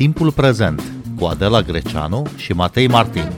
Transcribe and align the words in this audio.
Timpul 0.00 0.32
prezent 0.32 0.82
cu 1.18 1.24
Adela 1.24 1.62
Greceanu 1.62 2.26
și 2.36 2.52
Matei 2.52 2.88
Martin. 2.88 3.32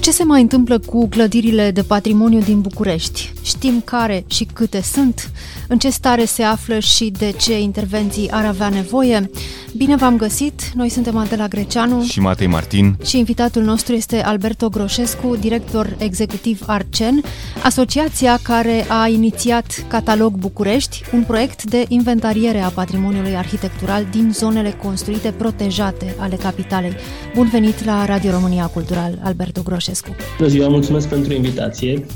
Ce 0.00 0.10
se 0.10 0.24
mai 0.24 0.40
întâmplă 0.40 0.78
cu 0.78 1.08
clădirile 1.08 1.70
de 1.70 1.82
patrimoniu 1.82 2.40
din 2.40 2.60
București? 2.60 3.32
Știm 3.42 3.82
care 3.84 4.24
și 4.26 4.44
câte 4.44 4.80
sunt? 4.82 5.30
În 5.68 5.78
ce 5.78 5.90
stare 5.90 6.24
se 6.24 6.42
află 6.42 6.78
și 6.78 7.10
de 7.18 7.30
ce 7.30 7.60
intervenții 7.60 8.30
ar 8.30 8.44
avea 8.44 8.68
nevoie? 8.68 9.30
Bine 9.76 9.96
v-am 9.96 10.16
găsit! 10.16 10.70
Noi 10.74 10.88
suntem 10.88 11.16
Adela 11.16 11.48
Greceanu 11.48 12.02
și 12.02 12.20
Matei 12.20 12.46
Martin 12.46 12.96
și 13.04 13.18
invitatul 13.18 13.62
nostru 13.62 13.94
este 13.94 14.22
Alberto 14.22 14.68
Groșescu, 14.68 15.36
director 15.36 15.96
executiv 15.98 16.62
Arcen, 16.66 17.22
asociația 17.62 18.38
care 18.42 18.84
a 18.88 19.06
inițiat 19.08 19.84
Catalog 19.88 20.32
București, 20.32 21.02
un 21.12 21.22
proiect 21.22 21.64
de 21.64 21.84
inventariere 21.88 22.58
a 22.58 22.68
patrimoniului 22.68 23.36
arhitectural 23.36 24.06
din 24.10 24.30
zonele 24.32 24.70
construite 24.82 25.30
protejate 25.30 26.14
ale 26.18 26.36
capitalei. 26.36 26.92
Bun 27.34 27.48
venit 27.48 27.84
la 27.84 28.04
Radio 28.04 28.30
România 28.30 28.66
Cultural, 28.66 29.18
Alberto 29.22 29.62
Groșescu! 29.62 30.16
Bună 30.36 30.48
ziua, 30.48 30.68
mulțumesc 30.68 31.08
pentru 31.08 31.32
invitație! 31.32 32.06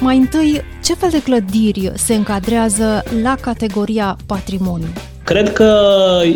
Mai 0.00 0.16
întâi, 0.16 0.60
ce 0.84 0.94
fel 0.94 1.10
de 1.10 1.22
clădiri 1.22 1.92
se 1.96 2.14
încadrează 2.14 3.02
la 3.22 3.34
categoria 3.40 4.16
patrimoniu? 4.26 4.88
Cred 5.28 5.52
că 5.52 5.72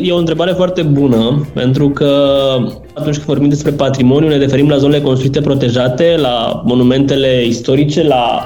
e 0.03 0.13
o 0.13 0.17
întrebare 0.17 0.53
foarte 0.53 0.83
bună, 0.83 1.49
pentru 1.55 1.91
că 1.91 2.15
atunci 2.95 3.15
când 3.15 3.27
vorbim 3.27 3.49
despre 3.49 3.71
patrimoniu, 3.71 4.29
ne 4.29 4.37
referim 4.37 4.69
la 4.69 4.77
zonele 4.77 5.03
construite 5.03 5.41
protejate, 5.41 6.17
la 6.19 6.63
monumentele 6.65 7.45
istorice, 7.47 8.03
la 8.03 8.41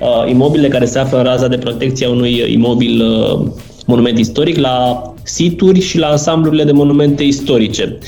uh, 0.00 0.30
imobile 0.30 0.68
care 0.68 0.84
se 0.84 0.98
află 0.98 1.18
în 1.18 1.24
raza 1.24 1.48
de 1.48 1.58
protecție 1.58 2.06
a 2.06 2.10
unui 2.10 2.52
imobil 2.52 3.00
uh, 3.00 3.50
monument 3.86 4.18
istoric, 4.18 4.56
la 4.56 5.02
situri 5.22 5.80
și 5.80 5.98
la 5.98 6.06
ansamblurile 6.06 6.64
de 6.64 6.72
monumente 6.72 7.22
istorice. 7.22 7.98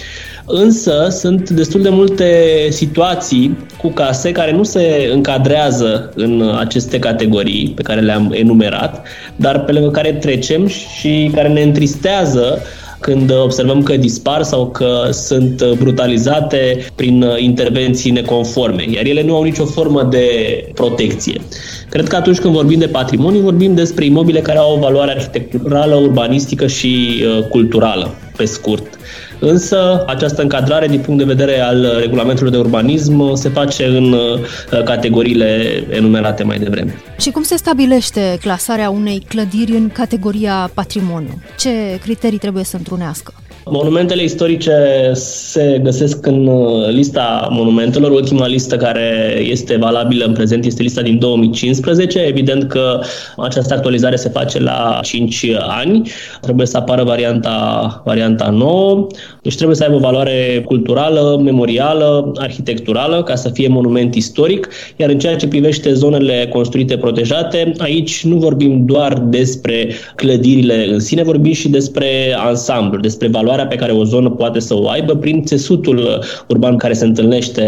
Însă 0.46 1.06
sunt 1.10 1.50
destul 1.50 1.82
de 1.82 1.88
multe 1.88 2.50
situații 2.70 3.56
cu 3.84 3.90
case 3.90 4.32
care 4.32 4.52
nu 4.52 4.62
se 4.62 5.10
încadrează 5.12 6.12
în 6.14 6.54
aceste 6.58 6.98
categorii 6.98 7.72
pe 7.76 7.82
care 7.82 8.00
le-am 8.00 8.32
enumerat, 8.32 9.06
dar 9.36 9.64
pe 9.64 9.72
lângă 9.72 9.90
care 9.90 10.12
trecem 10.12 10.66
și 10.66 11.30
care 11.34 11.48
ne 11.48 11.62
întristează 11.62 12.62
când 13.00 13.32
observăm 13.42 13.82
că 13.82 13.96
dispar 13.96 14.42
sau 14.42 14.66
că 14.66 15.08
sunt 15.10 15.64
brutalizate 15.78 16.86
prin 16.94 17.24
intervenții 17.38 18.10
neconforme, 18.10 18.84
iar 18.94 19.04
ele 19.04 19.22
nu 19.22 19.34
au 19.34 19.42
nicio 19.42 19.64
formă 19.64 20.02
de 20.02 20.26
protecție. 20.74 21.40
Cred 21.88 22.08
că 22.08 22.16
atunci 22.16 22.38
când 22.38 22.54
vorbim 22.54 22.78
de 22.78 22.86
patrimoniu, 22.86 23.40
vorbim 23.40 23.74
despre 23.74 24.04
imobile 24.04 24.40
care 24.40 24.58
au 24.58 24.74
o 24.74 24.78
valoare 24.78 25.10
arhitecturală, 25.10 25.94
urbanistică 25.94 26.66
și 26.66 27.22
uh, 27.24 27.44
culturală, 27.48 28.14
pe 28.36 28.44
scurt. 28.44 28.98
Însă, 29.46 30.04
această 30.06 30.42
încadrare, 30.42 30.86
din 30.86 31.00
punct 31.00 31.18
de 31.18 31.32
vedere 31.34 31.60
al 31.60 31.96
regulamentului 32.00 32.52
de 32.52 32.58
urbanism, 32.58 33.34
se 33.34 33.48
face 33.48 33.86
în 33.86 34.12
uh, 34.12 34.40
categoriile 34.84 35.84
enumerate 35.90 36.42
mai 36.42 36.58
devreme. 36.58 37.02
Și 37.18 37.30
cum 37.30 37.42
se 37.42 37.56
stabilește 37.56 38.38
clasarea 38.40 38.90
unei 38.90 39.24
clădiri 39.28 39.72
în 39.72 39.88
categoria 39.88 40.70
patrimoniu? 40.74 41.42
Ce 41.58 41.70
criterii 42.02 42.38
trebuie 42.38 42.64
să 42.64 42.76
întrunească? 42.76 43.32
Monumentele 43.70 44.22
istorice 44.22 45.10
se 45.12 45.80
găsesc 45.82 46.26
în 46.26 46.46
uh, 46.46 46.88
lista 46.90 47.48
monumentelor. 47.50 48.10
Ultima 48.10 48.46
listă 48.46 48.76
care 48.76 49.36
este 49.40 49.76
valabilă 49.76 50.24
în 50.24 50.32
prezent 50.32 50.64
este 50.64 50.82
lista 50.82 51.02
din 51.02 51.18
2015. 51.18 52.18
Evident 52.18 52.68
că 52.68 53.00
această 53.36 53.74
actualizare 53.74 54.16
se 54.16 54.28
face 54.28 54.60
la 54.60 55.00
5 55.02 55.46
ani. 55.58 56.10
Trebuie 56.40 56.66
să 56.66 56.76
apară 56.76 57.02
varianta, 57.04 58.02
varianta 58.04 58.48
nouă. 58.48 59.06
Deci 59.42 59.54
trebuie 59.54 59.76
să 59.76 59.84
aibă 59.84 59.96
valoare 59.96 60.62
culturală, 60.64 61.40
memorială, 61.44 62.32
arhitecturală, 62.36 63.22
ca 63.22 63.34
să 63.34 63.48
fie 63.48 63.68
monument 63.68 64.14
istoric. 64.14 64.68
Iar 64.96 65.10
în 65.10 65.18
ceea 65.18 65.36
ce 65.36 65.48
privește 65.48 65.92
zonele 65.92 66.48
construite 66.52 66.96
protejate, 66.96 67.72
aici 67.78 68.24
nu 68.24 68.36
vorbim 68.36 68.84
doar 68.86 69.12
despre 69.12 69.88
clădirile 70.14 70.88
în 70.88 71.00
sine, 71.00 71.22
vorbim 71.22 71.52
și 71.52 71.68
despre 71.68 72.36
ansamblu, 72.38 73.00
despre 73.00 73.28
valoare 73.28 73.52
valoarea 73.54 73.76
pe 73.76 73.84
care 73.86 74.00
o 74.00 74.04
zonă 74.04 74.30
poate 74.30 74.60
să 74.60 74.74
o 74.74 74.88
aibă 74.88 75.14
prin 75.14 75.44
țesutul 75.44 75.96
uh, 75.96 76.18
urban 76.48 76.76
care 76.76 76.92
se 76.92 77.04
întâlnește 77.04 77.62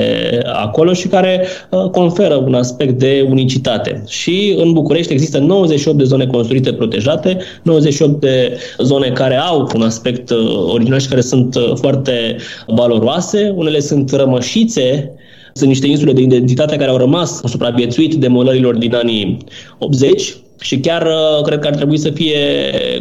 acolo 0.53 0.93
și 0.93 1.09
care 1.09 1.47
uh, 1.71 1.91
conferă 1.91 2.35
un 2.35 2.55
aspect 2.55 2.99
de 2.99 3.27
unicitate. 3.31 4.03
Și 4.09 4.55
în 4.59 4.73
București 4.73 5.13
există 5.13 5.39
98 5.39 5.99
de 5.99 6.05
zone 6.05 6.27
construite 6.27 6.73
protejate, 6.73 7.39
98 7.63 8.21
de 8.21 8.59
zone 8.79 9.09
care 9.09 9.37
au 9.37 9.71
un 9.75 9.83
aspect 9.83 10.31
uh, 10.31 10.39
original 10.73 10.99
și 10.99 11.09
care 11.09 11.21
sunt 11.21 11.57
foarte 11.75 12.37
valoroase. 12.67 13.53
Unele 13.57 13.81
sunt 13.81 14.11
rămășițe 14.11 15.11
sunt 15.53 15.69
niște 15.69 15.87
insule 15.87 16.13
de 16.13 16.21
identitate 16.21 16.77
care 16.77 16.91
au 16.91 16.97
rămas 16.97 17.41
supraviețuit 17.45 18.15
demolărilor 18.15 18.77
din 18.77 18.95
anii 18.95 19.37
80, 19.79 20.37
și 20.61 20.79
chiar 20.81 21.03
uh, 21.03 21.43
cred 21.43 21.59
că 21.59 21.67
ar 21.67 21.75
trebui 21.75 21.99
să 21.99 22.11
fie 22.11 22.39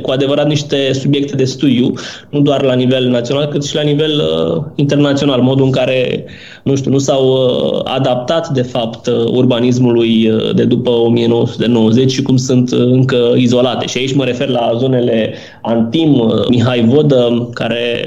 cu 0.02 0.12
adevărat 0.12 0.48
niște 0.48 0.94
subiecte 0.94 1.36
de 1.36 1.46
studiu, 1.46 1.94
nu 2.30 2.40
doar 2.40 2.64
la 2.64 2.74
nivel 2.74 3.08
național, 3.08 3.46
cât 3.46 3.66
și 3.66 3.76
la 3.76 3.82
nivel 3.82 4.20
uh, 4.20 4.64
internațional, 4.76 5.42
modul 5.42 5.66
în 5.66 5.72
care, 5.72 6.26
nu 6.64 6.76
știu, 6.76 6.92
nu 6.92 6.98
s-au 6.98 7.28
uh, 7.28 7.82
adaptat, 7.84 8.50
de 8.50 8.62
fapt, 8.62 9.08
uh, 9.08 9.26
urbanismului 9.26 10.30
uh, 10.30 10.54
de 10.56 10.64
după 10.64 10.90
1990 10.90 12.12
și 12.12 12.22
cum 12.22 12.38
sunt 12.38 12.72
uh, 12.72 12.80
încă 12.80 13.34
izolate. 13.36 13.86
Și 13.86 13.98
aici 13.98 14.14
mă 14.14 14.24
refer 14.24 14.48
la 14.48 14.72
zonele 14.78 15.34
Antim, 15.62 16.20
uh, 16.20 16.48
Mihai 16.50 16.86
Vodă, 16.86 17.50
care 17.54 18.06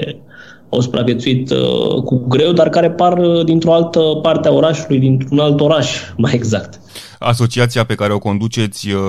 au 0.71 0.81
supraviețuit 0.81 1.51
uh, 1.51 2.03
cu 2.03 2.25
greu, 2.29 2.53
dar 2.53 2.69
care 2.69 2.91
par 2.91 3.19
uh, 3.19 3.45
dintr-o 3.45 3.73
altă 3.73 4.01
parte 4.23 4.49
a 4.49 4.53
orașului, 4.53 4.99
dintr-un 4.99 5.39
alt 5.39 5.61
oraș, 5.61 5.91
mai 6.17 6.33
exact. 6.35 6.81
Asociația 7.19 7.85
pe 7.85 7.95
care 7.95 8.13
o 8.13 8.19
conduceți 8.19 8.91
uh, 8.91 9.01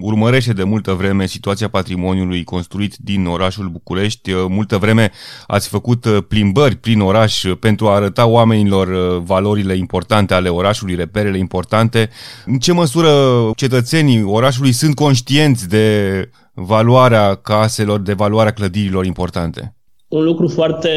urmărește 0.00 0.52
de 0.52 0.62
multă 0.62 0.92
vreme 0.92 1.26
situația 1.26 1.68
patrimoniului 1.68 2.44
construit 2.44 2.96
din 2.96 3.26
orașul 3.26 3.68
București. 3.68 4.32
Uh, 4.32 4.44
multă 4.48 4.78
vreme 4.78 5.10
ați 5.46 5.68
făcut 5.68 6.04
uh, 6.04 6.18
plimbări 6.28 6.76
prin 6.76 7.00
oraș 7.00 7.42
pentru 7.60 7.86
a 7.86 7.94
arăta 7.94 8.26
oamenilor 8.26 9.18
valorile 9.18 9.76
importante 9.76 10.34
ale 10.34 10.48
orașului, 10.48 10.94
reperele 10.94 11.38
importante. 11.38 12.10
În 12.46 12.58
ce 12.58 12.72
măsură 12.72 13.10
cetățenii 13.56 14.22
orașului 14.22 14.72
sunt 14.72 14.94
conștienți 14.94 15.68
de 15.68 16.28
valoarea 16.54 17.34
caselor, 17.34 18.00
de 18.00 18.12
valoarea 18.12 18.52
clădirilor 18.52 19.04
importante? 19.04 19.74
Un 20.14 20.24
lucru 20.24 20.48
foarte 20.48 20.90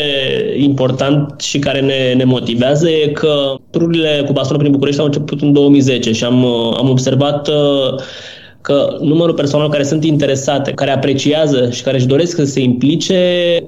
important 0.57 1.41
și 1.41 1.59
care 1.59 1.81
ne, 1.81 2.13
ne 2.13 2.23
motivează 2.23 2.89
e 2.89 3.07
că 3.07 3.55
tururile 3.69 4.23
cu 4.25 4.33
bastonul 4.33 4.59
prin 4.61 4.71
București 4.71 4.99
au 4.99 5.05
început 5.05 5.41
în 5.41 5.53
2010 5.53 6.11
și 6.11 6.23
am, 6.23 6.45
am 6.77 6.89
observat 6.89 7.47
uh, 7.47 7.95
că 8.61 8.97
numărul 9.01 9.33
persoanelor 9.33 9.73
care 9.73 9.87
sunt 9.87 10.03
interesate, 10.03 10.71
care 10.71 10.91
apreciază 10.91 11.69
și 11.71 11.83
care 11.83 11.97
își 11.97 12.05
doresc 12.05 12.35
să 12.35 12.45
se 12.45 12.61
implice, 12.61 13.19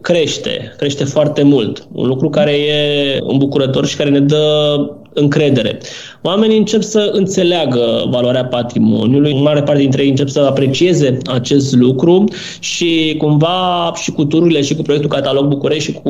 crește. 0.02 0.74
Crește 0.78 1.04
foarte 1.04 1.44
mult. 1.44 1.88
Un 1.92 2.08
lucru 2.08 2.30
care 2.30 2.52
e 2.52 3.18
îmbucurător 3.22 3.86
și 3.86 3.96
care 3.96 4.10
ne 4.10 4.20
dă 4.20 4.76
încredere. 5.14 5.80
Oamenii 6.22 6.58
încep 6.58 6.82
să 6.82 7.10
înțeleagă 7.14 8.06
valoarea 8.10 8.46
patrimoniului, 8.46 9.32
în 9.32 9.42
mare 9.42 9.64
parte 9.64 9.82
dintre 9.82 10.04
ei 10.04 10.10
încep 10.10 10.28
să 10.28 10.40
aprecieze 10.40 11.18
acest 11.26 11.76
lucru 11.76 12.24
și 12.60 13.16
cumva 13.18 13.92
și 13.96 14.12
cu 14.12 14.26
tururile 14.26 14.62
și 14.62 14.76
cu 14.76 14.82
proiectul 14.82 15.10
Catalog 15.10 15.46
București 15.46 15.92
și 15.92 16.00
cu 16.04 16.10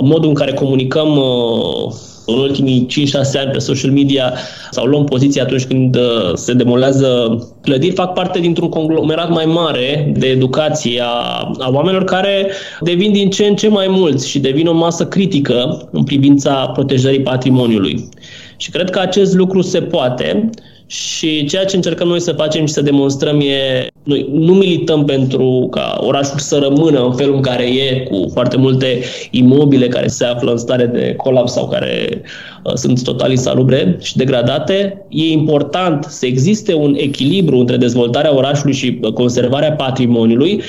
modul 0.00 0.28
în 0.28 0.34
care 0.34 0.52
comunicăm 0.52 1.16
uh, 1.16 1.92
în 2.28 2.38
ultimii 2.38 2.86
5-6 2.90 3.40
ani 3.40 3.50
pe 3.50 3.58
social 3.58 3.90
media 3.90 4.32
sau 4.70 4.84
luăm 4.84 5.04
poziție 5.04 5.40
atunci 5.40 5.64
când 5.64 5.96
uh, 5.96 6.32
se 6.34 6.52
demolează 6.52 7.38
clădiri, 7.62 7.94
fac 7.94 8.12
parte 8.12 8.38
dintr-un 8.38 8.68
conglomerat 8.68 9.30
mai 9.30 9.44
mare 9.44 10.12
de 10.16 10.26
educație 10.26 11.00
a, 11.00 11.50
a 11.58 11.70
oamenilor 11.72 12.04
care 12.04 12.50
devin 12.80 13.12
din 13.12 13.30
ce 13.30 13.46
în 13.46 13.54
ce 13.54 13.68
mai 13.68 13.86
mulți 13.88 14.28
și 14.28 14.38
devin 14.38 14.66
o 14.66 14.72
masă 14.72 15.06
critică 15.06 15.88
în 15.90 16.04
privința 16.04 16.70
protejării 16.74 17.20
patrimoniului. 17.20 18.08
Și 18.56 18.70
cred 18.70 18.90
că 18.90 18.98
acest 18.98 19.34
lucru 19.34 19.60
se 19.60 19.80
poate 19.80 20.50
și 20.90 21.44
ceea 21.44 21.64
ce 21.64 21.76
încercăm 21.76 22.08
noi 22.08 22.20
să 22.20 22.32
facem 22.32 22.66
și 22.66 22.72
să 22.72 22.82
demonstrăm 22.82 23.40
e, 23.40 23.86
noi 24.02 24.28
nu 24.32 24.54
milităm 24.54 25.04
pentru 25.04 25.68
ca 25.70 25.98
orașul 26.00 26.38
să 26.38 26.58
rămână 26.58 27.04
în 27.04 27.12
felul 27.12 27.34
în 27.34 27.40
care 27.40 27.64
e, 27.64 28.06
cu 28.10 28.30
foarte 28.32 28.56
multe 28.56 29.00
imobile 29.30 29.88
care 29.88 30.06
se 30.06 30.24
află 30.24 30.50
în 30.50 30.56
stare 30.56 30.86
de 30.86 31.14
colaps 31.16 31.52
sau 31.52 31.68
care 31.68 32.22
uh, 32.64 32.74
sunt 32.74 33.02
total 33.02 33.30
insalubre 33.30 33.96
și 34.00 34.16
degradate. 34.16 35.06
E 35.08 35.30
important 35.30 36.04
să 36.04 36.26
existe 36.26 36.74
un 36.74 36.94
echilibru 36.98 37.58
între 37.58 37.76
dezvoltarea 37.76 38.34
orașului 38.34 38.74
și 38.74 38.98
uh, 39.00 39.12
conservarea 39.12 39.72
patrimoniului 39.72 40.62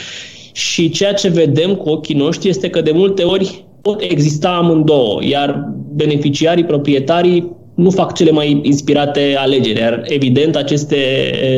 și 0.52 0.90
ceea 0.90 1.14
ce 1.14 1.30
vedem 1.30 1.76
cu 1.76 1.90
ochii 1.90 2.16
noștri 2.16 2.50
este 2.50 2.70
că 2.70 2.82
de 2.82 2.92
multe 2.92 3.24
ori 3.24 3.64
pot 3.82 4.02
exista 4.02 4.50
amândouă, 4.50 5.20
iar 5.24 5.74
beneficiarii, 5.94 6.64
proprietarii 6.64 7.58
nu 7.80 7.90
fac 7.90 8.14
cele 8.14 8.32
mai 8.32 8.60
inspirate 8.64 9.36
alegeri. 9.38 9.80
Iar 9.80 10.02
evident, 10.04 10.56
aceste 10.56 10.98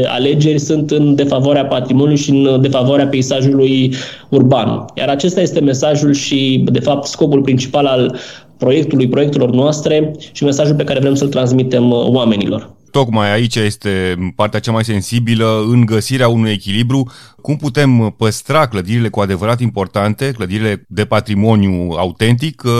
alegeri 0.07 0.59
sunt 0.59 0.91
în 0.91 1.15
defavoarea 1.15 1.65
patrimoniului 1.65 2.23
și 2.23 2.29
în 2.29 2.61
defavoarea 2.61 3.07
peisajului 3.07 3.93
urban. 4.29 4.85
Iar 4.97 5.09
acesta 5.09 5.41
este 5.41 5.59
mesajul 5.59 6.13
și, 6.13 6.63
de 6.71 6.79
fapt, 6.79 7.05
scopul 7.05 7.41
principal 7.41 7.85
al 7.85 8.15
proiectului, 8.57 9.07
proiectelor 9.07 9.51
noastre 9.51 10.11
și 10.31 10.43
mesajul 10.43 10.75
pe 10.75 10.83
care 10.83 10.99
vrem 10.99 11.13
să-l 11.15 11.27
transmitem 11.27 11.91
oamenilor. 11.91 12.69
Tocmai 12.91 13.31
aici 13.31 13.55
este 13.55 14.15
partea 14.35 14.59
cea 14.59 14.71
mai 14.71 14.83
sensibilă 14.83 15.63
în 15.67 15.85
găsirea 15.85 16.27
unui 16.27 16.51
echilibru. 16.51 17.11
Cum 17.41 17.57
putem 17.57 18.13
păstra 18.17 18.67
clădirile 18.67 19.09
cu 19.09 19.19
adevărat 19.19 19.59
importante, 19.59 20.31
clădirile 20.31 20.85
de 20.87 21.05
patrimoniu 21.05 21.91
autentic 21.97 22.63
uh, 22.65 22.71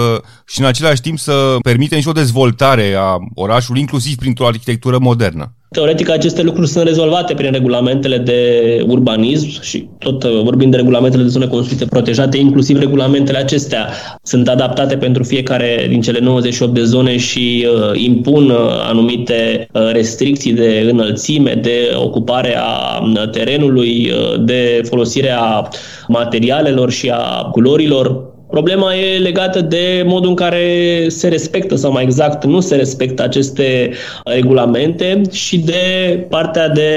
și 0.46 0.60
în 0.60 0.66
același 0.66 1.02
timp 1.02 1.20
să 1.20 1.58
permitem 1.62 2.00
și 2.00 2.08
o 2.08 2.12
dezvoltare 2.12 2.94
a 2.98 3.18
orașului, 3.34 3.80
inclusiv 3.80 4.16
printr-o 4.16 4.48
arhitectură 4.48 4.98
modernă? 5.00 5.56
Teoretic, 5.76 6.10
aceste 6.10 6.42
lucruri 6.42 6.68
sunt 6.68 6.86
rezolvate 6.86 7.34
prin 7.34 7.52
regulamentele 7.52 8.18
de 8.18 8.84
urbanism 8.88 9.62
și 9.62 9.88
tot 9.98 10.24
uh, 10.24 10.42
vorbind 10.44 10.72
de 10.72 10.78
regulamentele 10.78 11.24
de 11.24 11.30
zone 11.30 11.48
construite 11.48 11.86
protejate, 11.86 12.38
inclusiv 12.38 12.80
regulamentele 12.80 13.38
acestea 13.38 13.88
sunt 14.24 14.48
adaptate 14.48 14.98
pentru 14.98 15.24
fiecare 15.24 15.86
din 15.90 16.02
cele 16.02 16.20
98 16.20 16.74
de 16.74 16.84
zone 16.84 17.18
și 17.18 17.68
uh, 17.68 18.02
impun 18.04 18.50
uh, 18.50 18.58
anumite 18.84 19.68
uh, 19.74 19.92
restricții 19.92 20.54
de 20.54 20.88
înălțime, 20.92 21.54
de 21.54 21.94
ocupare 21.96 22.58
a 22.58 23.00
uh, 23.02 23.30
terenului, 23.30 24.12
uh, 24.12 24.44
de 24.44 24.82
folosirea 24.90 25.68
materialelor 26.08 26.92
și 26.92 27.10
a 27.10 27.42
culorilor 27.52 28.31
Problema 28.52 28.96
e 28.96 29.18
legată 29.18 29.62
de 29.62 30.04
modul 30.06 30.30
în 30.30 30.36
care 30.36 31.06
se 31.08 31.28
respectă, 31.28 31.76
sau 31.76 31.92
mai 31.92 32.04
exact 32.04 32.46
nu 32.46 32.60
se 32.60 32.76
respectă 32.76 33.24
aceste 33.24 33.92
regulamente 34.26 35.22
și 35.32 35.60
de 35.60 35.76
partea 36.30 36.70
de 36.70 36.92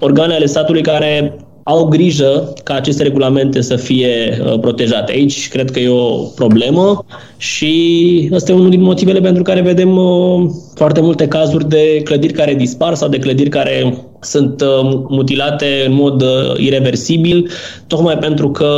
organe 0.00 0.34
ale 0.34 0.46
statului 0.46 0.82
care 0.82 1.36
au 1.62 1.84
grijă 1.84 2.52
ca 2.64 2.74
aceste 2.74 3.02
regulamente 3.02 3.60
să 3.60 3.76
fie 3.76 4.38
uh, 4.44 4.58
protejate. 4.60 5.12
Aici 5.12 5.48
cred 5.48 5.70
că 5.70 5.78
e 5.78 5.88
o 5.88 6.14
problemă 6.34 7.04
și 7.36 8.28
ăsta 8.32 8.52
e 8.52 8.54
unul 8.54 8.70
din 8.70 8.82
motivele 8.82 9.20
pentru 9.20 9.42
care 9.42 9.60
vedem 9.60 9.96
uh, 9.96 10.50
foarte 10.74 11.00
multe 11.00 11.28
cazuri 11.28 11.68
de 11.68 12.00
clădiri 12.04 12.32
care 12.32 12.54
dispar 12.54 12.94
sau 12.94 13.08
de 13.08 13.18
clădiri 13.18 13.48
care 13.48 14.04
sunt 14.20 14.60
uh, 14.60 15.02
mutilate 15.08 15.84
în 15.86 15.94
mod 15.94 16.24
irreversibil, 16.56 17.50
tocmai 17.86 18.18
pentru 18.18 18.50
că 18.50 18.68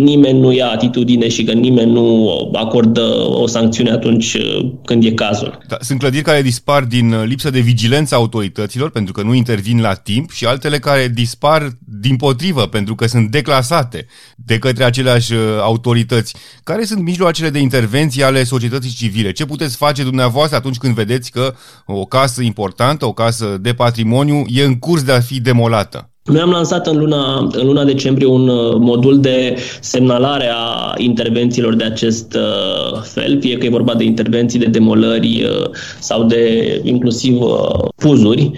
nimeni 0.00 0.38
nu 0.38 0.52
ia 0.52 0.70
atitudine 0.70 1.28
și 1.28 1.44
că 1.44 1.52
nimeni 1.52 1.92
nu 1.92 2.30
acordă 2.52 3.00
o 3.26 3.46
sancțiune 3.46 3.90
atunci 3.90 4.34
uh, 4.34 4.72
când 4.84 5.04
e 5.04 5.10
cazul. 5.10 5.58
Da, 5.68 5.76
sunt 5.80 5.98
clădiri 5.98 6.22
care 6.22 6.42
dispar 6.42 6.82
din 6.82 7.12
uh, 7.12 7.22
lipsă 7.26 7.50
de 7.50 7.60
vigilență 7.60 8.14
a 8.14 8.18
autorităților 8.18 8.90
pentru 8.90 9.12
că 9.12 9.22
nu 9.22 9.34
intervin 9.34 9.80
la 9.80 9.94
timp 9.94 10.30
și 10.30 10.46
altele 10.46 10.78
care 10.78 11.08
dispar 11.14 11.68
din 12.00 12.16
potrivă 12.16 12.66
pentru 12.66 12.94
că 12.94 13.06
sunt 13.06 13.30
declasate 13.30 14.06
de 14.36 14.58
către 14.58 14.84
aceleași 14.84 15.32
uh, 15.32 15.38
autorități. 15.60 16.34
Care 16.64 16.84
sunt 16.84 17.02
mijloacele 17.02 17.50
de 17.50 17.58
intervenție 17.58 18.24
ale 18.24 18.44
societății 18.44 18.90
civile? 18.90 19.32
Ce 19.32 19.44
puteți 19.44 19.76
face 19.76 20.02
dumneavoastră 20.02 20.56
atunci 20.56 20.76
când 20.76 20.94
vedeți 20.94 21.30
că 21.30 21.54
o 21.86 22.04
casă 22.04 22.42
importantă, 22.42 23.06
o 23.06 23.12
casă 23.12 23.58
de 23.60 23.72
patrimoniu 23.72 24.44
e 24.48 24.64
în 24.64 24.78
curs 24.78 25.02
de 25.02 25.12
a 25.12 25.20
fi 25.20 25.40
demolată? 25.40 26.10
Noi 26.30 26.40
am 26.40 26.50
lansat 26.50 26.86
în 26.86 26.98
luna, 26.98 27.48
în 27.52 27.66
luna 27.66 27.84
decembrie 27.84 28.26
un 28.26 28.48
uh, 28.48 28.76
modul 28.78 29.20
de 29.20 29.56
semnalare 29.80 30.50
a 30.54 30.94
intervențiilor 30.96 31.74
de 31.74 31.84
acest 31.84 32.34
uh, 32.34 33.00
fel, 33.02 33.40
fie 33.40 33.58
că 33.58 33.66
e 33.66 33.70
vorba 33.70 33.94
de 33.94 34.04
intervenții 34.04 34.58
de 34.58 34.66
demolări 34.66 35.44
uh, 35.44 35.70
sau 35.98 36.24
de 36.24 36.80
inclusiv 36.84 37.38
puzuri. 37.96 38.50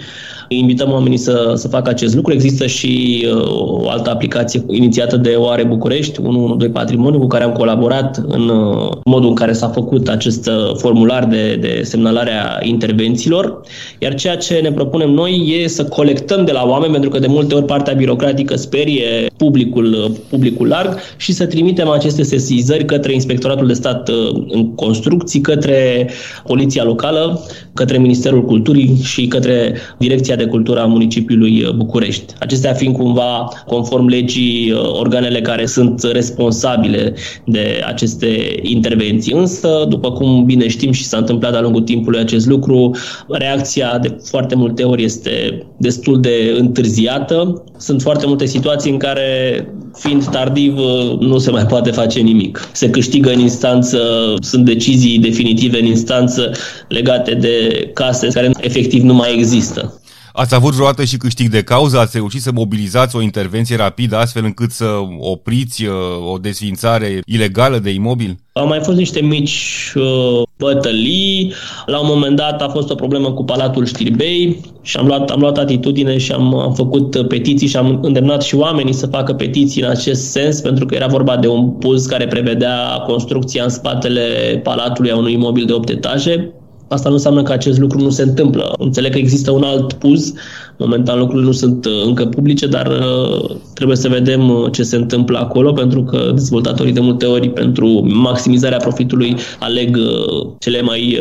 Invităm 0.57 0.93
oamenii 0.93 1.17
să, 1.17 1.53
să 1.57 1.69
facă 1.69 1.91
acest 1.91 2.15
lucru. 2.15 2.33
Există 2.33 2.67
și 2.67 3.25
uh, 3.35 3.83
o 3.83 3.89
altă 3.89 4.11
aplicație 4.11 4.65
inițiată 4.71 5.17
de 5.17 5.35
Oare 5.37 5.65
București, 5.65 6.21
112 6.21 6.79
Patrimoniu, 6.79 7.19
cu 7.19 7.27
care 7.27 7.45
am 7.45 7.53
colaborat 7.53 8.23
în 8.29 8.49
uh, 8.49 8.91
modul 9.05 9.29
în 9.29 9.35
care 9.35 9.53
s-a 9.53 9.69
făcut 9.69 10.09
acest 10.09 10.47
uh, 10.47 10.75
formular 10.77 11.25
de, 11.25 11.59
de 11.61 11.81
semnalare 11.83 12.31
a 12.31 12.59
intervențiilor. 12.63 13.61
Iar 13.99 14.15
ceea 14.15 14.37
ce 14.37 14.55
ne 14.63 14.73
propunem 14.73 15.11
noi 15.11 15.61
e 15.63 15.69
să 15.69 15.85
colectăm 15.85 16.45
de 16.45 16.53
la 16.53 16.65
oameni, 16.67 16.93
pentru 16.93 17.11
că 17.11 17.19
de 17.19 17.27
multe 17.27 17.55
ori 17.55 17.65
partea 17.65 17.95
birocratică 17.95 18.57
sperie 18.57 19.27
publicul, 19.37 19.93
uh, 19.93 20.11
publicul 20.29 20.69
larg 20.69 20.99
și 21.17 21.33
să 21.33 21.47
trimitem 21.47 21.89
aceste 21.89 22.23
sesizări 22.23 22.85
către 22.85 23.13
Inspectoratul 23.13 23.67
de 23.67 23.73
Stat 23.73 24.09
uh, 24.09 24.45
în 24.49 24.75
Construcții, 24.75 25.41
către 25.41 26.11
Poliția 26.47 26.85
Locală, 26.85 27.41
către 27.75 27.99
Ministerul 27.99 28.45
Culturii 28.45 29.01
și 29.03 29.27
către 29.27 29.75
Direcția 29.99 30.37
de 30.37 30.42
de 30.43 30.49
Cultură 30.49 30.81
a 30.81 30.87
municipiului 30.87 31.63
uh, 31.63 31.71
București. 31.71 32.35
Acestea 32.39 32.73
fiind 32.73 32.97
cumva, 32.97 33.49
conform 33.67 34.07
legii, 34.07 34.71
uh, 34.73 34.99
organele 34.99 35.41
care 35.41 35.67
sunt 35.67 36.03
responsabile 36.13 37.15
de 37.45 37.83
aceste 37.87 38.61
intervenții. 38.63 39.33
Însă, 39.33 39.87
după 39.89 40.13
cum 40.13 40.45
bine 40.45 40.69
știm 40.69 40.93
și 40.93 41.05
s-a 41.05 41.17
întâmplat 41.17 41.51
de-a 41.51 41.61
lungul 41.61 41.83
timpului 41.83 42.21
acest 42.21 42.47
lucru, 42.47 42.91
reacția 43.29 43.99
de 43.99 44.17
foarte 44.25 44.55
multe 44.55 44.83
ori 44.83 45.05
este 45.05 45.67
destul 45.77 46.21
de 46.21 46.55
întârziată. 46.59 47.65
Sunt 47.79 48.03
foarte 48.03 48.27
multe 48.27 48.47
situații 48.47 48.91
în 48.91 48.99
care, 48.99 49.29
fiind 49.95 50.25
tardiv, 50.25 50.79
uh, 50.79 51.19
nu 51.19 51.39
se 51.39 51.51
mai 51.51 51.67
poate 51.67 51.91
face 51.91 52.21
nimic. 52.21 52.69
Se 52.73 52.91
câștigă 52.91 53.31
în 53.31 53.39
instanță, 53.39 53.99
sunt 54.41 54.65
decizii 54.65 55.19
definitive 55.19 55.79
în 55.79 55.87
instanță 55.87 56.51
legate 56.89 57.35
de 57.35 57.87
case 57.95 58.27
care 58.27 58.51
efectiv 58.61 59.03
nu 59.03 59.15
mai 59.15 59.35
există. 59.35 60.02
Ați 60.33 60.55
avut 60.55 60.73
vreodată 60.73 61.05
și 61.05 61.17
câștig 61.17 61.49
de 61.49 61.63
cauză? 61.63 61.99
Ați 61.99 62.17
reușit 62.17 62.41
să 62.41 62.53
mobilizați 62.55 63.17
o 63.17 63.23
intervenție 63.23 63.77
rapidă 63.77 64.17
astfel 64.17 64.45
încât 64.45 64.71
să 64.71 64.87
opriți 65.19 65.85
uh, 65.85 65.95
o 66.33 66.39
desfințare 66.39 67.21
ilegală 67.27 67.79
de 67.79 67.91
imobil? 67.91 68.39
Au 68.53 68.67
mai 68.67 68.81
fost 68.83 68.97
niște 68.97 69.21
mici 69.21 69.93
uh, 69.95 70.43
bătălii. 70.59 71.53
La 71.87 72.01
un 72.01 72.07
moment 72.11 72.37
dat 72.37 72.63
a 72.63 72.69
fost 72.69 72.91
o 72.91 72.95
problemă 72.95 73.33
cu 73.33 73.45
Palatul 73.45 73.87
Știrbei 73.87 74.61
și 74.83 74.97
am 74.97 75.07
luat, 75.07 75.31
am 75.31 75.41
luat 75.41 75.59
atitudine 75.59 76.19
și 76.19 76.33
am, 76.33 76.55
am 76.55 76.75
făcut 76.75 77.27
petiții 77.29 77.69
și 77.69 77.77
am 77.77 77.99
îndemnat 78.03 78.43
și 78.43 78.55
oamenii 78.55 78.93
să 78.93 79.07
facă 79.07 79.33
petiții 79.33 79.83
în 79.83 79.89
acest 79.89 80.31
sens, 80.31 80.61
pentru 80.61 80.87
că 80.87 80.95
era 80.95 81.07
vorba 81.07 81.37
de 81.37 81.49
un 81.49 81.71
puz 81.71 82.07
care 82.07 82.27
prevedea 82.27 83.05
construcția 83.07 83.63
în 83.63 83.71
spatele 83.71 84.23
palatului 84.63 85.11
a 85.11 85.17
unui 85.17 85.33
imobil 85.33 85.65
de 85.65 85.73
8 85.73 85.89
etaje. 85.89 86.53
Asta 86.93 87.09
nu 87.09 87.15
înseamnă 87.15 87.43
că 87.43 87.53
acest 87.53 87.79
lucru 87.79 87.99
nu 87.99 88.11
se 88.11 88.23
întâmplă. 88.23 88.75
Înțeleg 88.79 89.13
că 89.13 89.19
există 89.19 89.51
un 89.51 89.63
alt 89.63 89.93
puz 89.93 90.33
Momentan 90.83 91.19
lucrurile 91.19 91.47
nu 91.47 91.53
sunt 91.53 91.85
uh, 91.85 91.93
încă 92.07 92.25
publice, 92.27 92.67
dar 92.67 92.87
uh, 92.87 93.57
trebuie 93.75 93.97
să 93.97 94.09
vedem 94.09 94.51
uh, 94.51 94.73
ce 94.73 94.83
se 94.83 94.97
întâmplă 94.97 95.39
acolo, 95.39 95.73
pentru 95.73 96.03
că 96.03 96.31
dezvoltatorii 96.35 96.93
de 96.93 97.01
multe 97.01 97.27
ori 97.27 97.51
pentru 97.51 98.07
maximizarea 98.09 98.77
profitului 98.77 99.37
aleg 99.59 99.99
cele 100.59 100.81
mai 100.81 101.19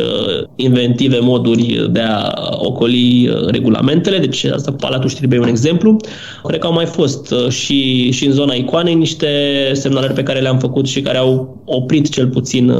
inventive 0.56 1.18
moduri 1.20 1.88
de 1.90 2.00
a 2.00 2.32
ocoli 2.58 3.30
regulamentele. 3.46 4.18
Deci 4.18 4.44
asta 4.44 4.70
cu 4.70 4.76
Palatul 4.76 5.08
Știrbei 5.08 5.38
e 5.38 5.40
un 5.40 5.48
exemplu. 5.48 5.96
Cred 6.44 6.60
că 6.60 6.66
au 6.66 6.72
mai 6.72 6.86
fost 6.86 7.34
și, 7.48 8.10
și 8.10 8.26
în 8.26 8.32
zona 8.32 8.54
icoanei 8.54 8.94
niște 8.94 9.26
semnalări 9.72 10.12
pe 10.12 10.22
care 10.22 10.40
le-am 10.40 10.58
făcut 10.58 10.86
și 10.86 11.00
care 11.00 11.18
au 11.18 11.56
oprit 11.64 12.08
cel 12.08 12.28
puțin 12.28 12.72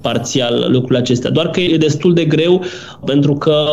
parțial 0.00 0.66
lucrurile 0.70 0.98
acestea. 0.98 1.30
Doar 1.30 1.50
că 1.50 1.60
e 1.60 1.76
destul 1.76 2.14
de 2.14 2.24
greu 2.24 2.62
pentru 3.04 3.34
că 3.34 3.64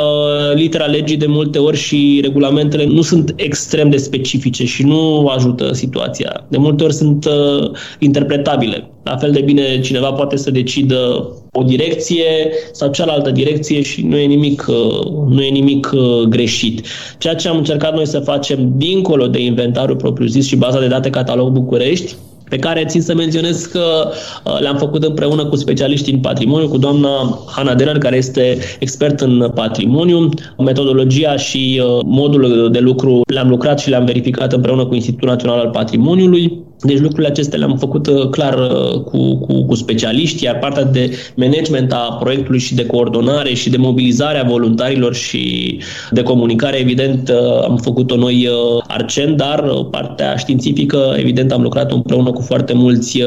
litera 0.53 0.85
legii 0.85 1.17
de 1.17 1.27
multe 1.27 1.59
ori 1.59 1.77
și 1.77 2.19
regulamentul 2.21 2.48
regulamentele 2.49 2.85
nu 2.95 3.01
sunt 3.01 3.33
extrem 3.35 3.89
de 3.89 3.97
specifice 3.97 4.65
și 4.65 4.83
nu 4.83 5.27
ajută 5.27 5.73
situația. 5.73 6.45
De 6.47 6.57
multe 6.57 6.83
ori 6.83 6.93
sunt 6.93 7.25
uh, 7.25 7.71
interpretabile. 7.99 8.89
La 9.03 9.17
fel 9.17 9.31
de 9.31 9.41
bine 9.41 9.79
cineva 9.79 10.11
poate 10.11 10.37
să 10.37 10.51
decidă 10.51 11.29
o 11.51 11.63
direcție 11.63 12.25
sau 12.71 12.91
cealaltă 12.91 13.31
direcție 13.31 13.81
și 13.81 14.01
nu 14.01 14.17
e 14.17 14.25
nimic, 14.25 14.65
uh, 14.67 15.27
nu 15.27 15.41
e 15.41 15.49
nimic 15.49 15.91
uh, 15.93 16.21
greșit. 16.21 16.85
Ceea 17.17 17.35
ce 17.35 17.47
am 17.47 17.57
încercat 17.57 17.93
noi 17.93 18.07
să 18.07 18.19
facem 18.19 18.73
dincolo 18.75 19.27
de 19.27 19.43
inventarul 19.43 19.95
propriu-zis 19.95 20.47
și 20.47 20.55
baza 20.55 20.79
de 20.79 20.87
date 20.87 21.09
catalog 21.09 21.49
București, 21.49 22.15
pe 22.49 22.57
care 22.57 22.85
țin 22.85 23.01
să 23.01 23.15
menționez 23.15 23.65
că 23.65 24.11
uh, 24.43 24.59
le-am 24.59 24.77
făcut 24.77 25.03
împreună 25.03 25.45
cu 25.45 25.55
specialiștii 25.55 26.13
în 26.13 26.19
patrimoniu, 26.19 26.67
cu 26.67 26.77
doamna 26.77 27.43
Hanna 27.47 27.75
Denner, 27.75 27.97
care 27.97 28.17
este 28.17 28.57
expert 28.79 29.19
în 29.19 29.51
patrimoniu. 29.55 30.29
Metodologia 30.57 31.35
și 31.35 31.81
uh, 31.83 31.99
modul 32.05 32.69
de 32.71 32.79
lucru 32.79 33.21
le-am 33.33 33.49
lucrat 33.49 33.79
și 33.79 33.89
le-am 33.89 34.05
verificat 34.05 34.53
împreună 34.53 34.85
cu 34.85 34.95
Institutul 34.95 35.29
Național 35.29 35.59
al 35.59 35.69
Patrimoniului 35.69 36.67
Deci 36.81 36.99
lucrurile 36.99 37.27
acestea 37.27 37.59
le-am 37.59 37.77
făcut 37.77 38.07
uh, 38.07 38.29
clar 38.29 38.53
uh, 38.53 39.01
cu, 39.01 39.35
cu, 39.37 39.65
cu 39.65 39.75
specialiști, 39.75 40.43
iar 40.43 40.59
partea 40.59 40.83
de 40.83 41.17
management 41.35 41.91
a 41.91 42.17
proiectului 42.19 42.59
și 42.59 42.75
de 42.75 42.85
coordonare 42.85 43.53
și 43.53 43.69
de 43.69 43.77
mobilizare 43.77 44.39
a 44.39 44.43
voluntarilor 44.43 45.13
și 45.13 45.77
de 46.11 46.23
comunicare, 46.23 46.77
evident, 46.77 47.29
uh, 47.29 47.63
am 47.63 47.77
făcut-o 47.77 48.15
noi 48.15 48.49
Arcen, 48.87 49.35
dar 49.35 49.63
partea 49.91 50.35
științifică, 50.35 51.15
evident, 51.17 51.51
am 51.51 51.61
lucrat 51.61 51.91
împreună 51.91 52.31
cu 52.31 52.41
foarte 52.41 52.73
mulți 52.73 53.23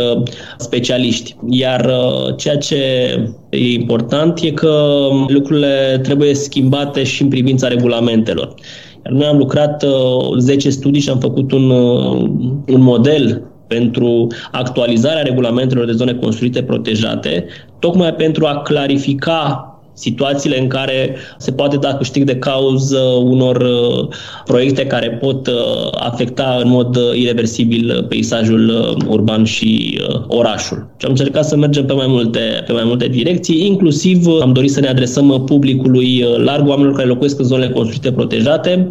specialiști. 0.58 1.36
Iar 1.48 1.90
ceea 2.36 2.56
ce 2.56 2.76
e 3.50 3.72
important 3.72 4.40
e 4.42 4.50
că 4.50 5.06
lucrurile 5.28 6.00
trebuie 6.02 6.34
schimbate 6.34 7.02
și 7.04 7.22
în 7.22 7.28
privința 7.28 7.68
regulamentelor. 7.68 8.54
Iar 9.04 9.14
noi 9.14 9.26
am 9.26 9.36
lucrat 9.36 9.82
uh, 9.82 10.36
10 10.38 10.70
studii 10.70 11.00
și 11.00 11.10
am 11.10 11.18
făcut 11.18 11.52
un, 11.52 11.70
uh, 11.70 12.30
un 12.66 12.80
model 12.80 13.42
pentru 13.66 14.26
actualizarea 14.52 15.22
regulamentelor 15.22 15.84
de 15.84 15.92
zone 15.92 16.14
construite 16.14 16.62
protejate, 16.62 17.46
tocmai 17.78 18.14
pentru 18.14 18.46
a 18.46 18.60
clarifica 18.62 19.66
situațiile 19.94 20.60
în 20.60 20.68
care 20.68 21.16
se 21.38 21.52
poate 21.52 21.76
da 21.76 21.94
câștig 21.94 22.24
de 22.24 22.36
cauză 22.36 22.98
unor 23.22 23.56
uh, 23.56 24.08
proiecte 24.44 24.86
care 24.86 25.10
pot 25.10 25.46
uh, 25.46 25.54
afecta 25.92 26.58
în 26.62 26.68
mod 26.68 26.96
uh, 26.96 27.02
irreversibil 27.14 28.06
peisajul 28.08 28.96
urban 29.08 29.44
și 29.44 30.00
orașul. 30.26 30.90
Și 30.96 31.04
am 31.04 31.10
încercat 31.10 31.44
să 31.44 31.56
mergem 31.56 31.86
pe 31.86 31.92
mai 31.92 32.06
multe, 32.06 32.62
pe 32.66 32.72
mai 32.72 32.84
multe 32.84 33.08
direcții, 33.08 33.66
inclusiv 33.66 34.26
am 34.40 34.52
dorit 34.52 34.70
să 34.70 34.80
ne 34.80 34.88
adresăm 34.88 35.42
publicului 35.46 36.24
larg, 36.36 36.68
oamenilor 36.68 36.96
care 36.96 37.08
locuiesc 37.08 37.38
în 37.38 37.44
zonele 37.44 37.72
construite 37.72 38.12
protejate, 38.12 38.88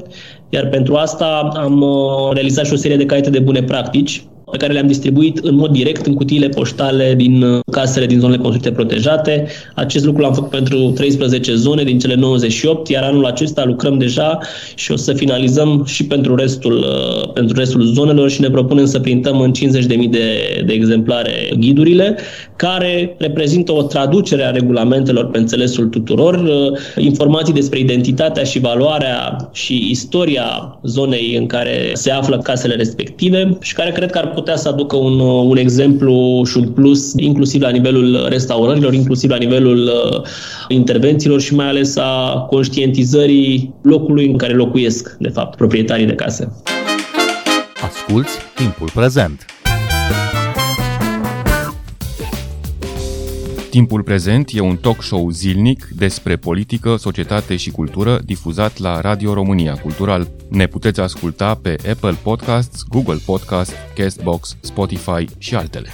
iar 0.49 0.67
pentru 0.67 0.95
asta 0.95 1.51
am 1.55 1.85
realizat 2.33 2.65
și 2.65 2.73
o 2.73 2.75
serie 2.75 2.97
de 2.97 3.05
caiete 3.05 3.29
de 3.29 3.39
bune 3.39 3.63
practici 3.63 4.23
pe 4.51 4.57
care 4.57 4.73
le-am 4.73 4.87
distribuit 4.87 5.37
în 5.37 5.55
mod 5.55 5.71
direct 5.71 6.05
în 6.05 6.13
cutiile 6.13 6.47
poștale 6.47 7.13
din 7.15 7.41
uh, 7.41 7.59
casele 7.71 8.05
din 8.05 8.19
zonele 8.19 8.41
construite 8.41 8.71
protejate. 8.71 9.47
Acest 9.75 10.05
lucru 10.05 10.21
l-am 10.21 10.33
făcut 10.33 10.49
pentru 10.49 10.91
13 10.95 11.55
zone 11.55 11.83
din 11.83 11.99
cele 11.99 12.15
98, 12.15 12.89
iar 12.89 13.03
anul 13.03 13.25
acesta 13.25 13.65
lucrăm 13.65 13.97
deja 13.97 14.37
și 14.75 14.91
o 14.91 14.95
să 14.95 15.13
finalizăm 15.13 15.83
și 15.85 16.05
pentru 16.05 16.35
restul, 16.35 16.77
uh, 16.77 17.31
pentru 17.33 17.57
restul 17.57 17.81
zonelor 17.81 18.29
și 18.29 18.41
ne 18.41 18.49
propunem 18.49 18.85
să 18.85 18.99
printăm 18.99 19.39
în 19.39 19.51
50.000 19.51 20.09
de, 20.09 20.63
de 20.65 20.73
exemplare 20.73 21.31
ghidurile, 21.59 22.17
care 22.55 23.15
reprezintă 23.17 23.71
o 23.71 23.81
traducere 23.81 24.43
a 24.43 24.51
regulamentelor 24.51 25.25
pe 25.25 25.37
înțelesul 25.37 25.85
tuturor, 25.85 26.33
uh, 26.33 27.03
informații 27.03 27.53
despre 27.53 27.79
identitatea 27.79 28.43
și 28.43 28.59
valoarea 28.59 29.49
și 29.53 29.87
istoria 29.89 30.79
zonei 30.83 31.35
în 31.37 31.45
care 31.45 31.91
se 31.93 32.11
află 32.11 32.37
casele 32.37 32.75
respective 32.75 33.57
și 33.61 33.73
care 33.73 33.91
cred 33.91 34.11
că 34.11 34.17
ar 34.17 34.29
putea 34.29 34.55
să 34.55 34.67
aducă 34.67 34.95
un, 34.95 35.19
un 35.19 35.57
exemplu 35.57 36.43
și 36.45 36.57
un 36.57 36.67
plus, 36.67 37.13
inclusiv 37.17 37.60
la 37.61 37.69
nivelul 37.69 38.25
restaurărilor, 38.29 38.93
inclusiv 38.93 39.29
la 39.29 39.37
nivelul 39.37 39.77
uh, 39.77 40.21
intervențiilor 40.67 41.41
și 41.41 41.55
mai 41.55 41.67
ales 41.67 41.97
a 41.97 42.45
conștientizării 42.49 43.73
locului 43.81 44.27
în 44.27 44.37
care 44.37 44.53
locuiesc, 44.53 45.15
de 45.19 45.29
fapt, 45.29 45.55
proprietarii 45.55 46.05
de 46.05 46.15
case. 46.15 46.51
Asculți 47.81 48.37
timpul 48.55 48.89
prezent! 48.93 49.45
Timpul 53.71 54.03
prezent 54.03 54.49
e 54.53 54.59
un 54.59 54.75
talk 54.75 55.03
show 55.03 55.29
zilnic 55.29 55.87
despre 55.95 56.35
politică, 56.35 56.95
societate 56.95 57.55
și 57.55 57.71
cultură 57.71 58.19
difuzat 58.25 58.77
la 58.77 59.01
Radio 59.01 59.33
România 59.33 59.73
Cultural. 59.73 60.27
Ne 60.49 60.67
puteți 60.67 60.99
asculta 60.99 61.55
pe 61.55 61.75
Apple 61.89 62.17
Podcasts, 62.23 62.83
Google 62.89 63.19
Podcasts, 63.25 63.73
Castbox, 63.95 64.57
Spotify 64.61 65.25
și 65.37 65.55
altele. 65.55 65.89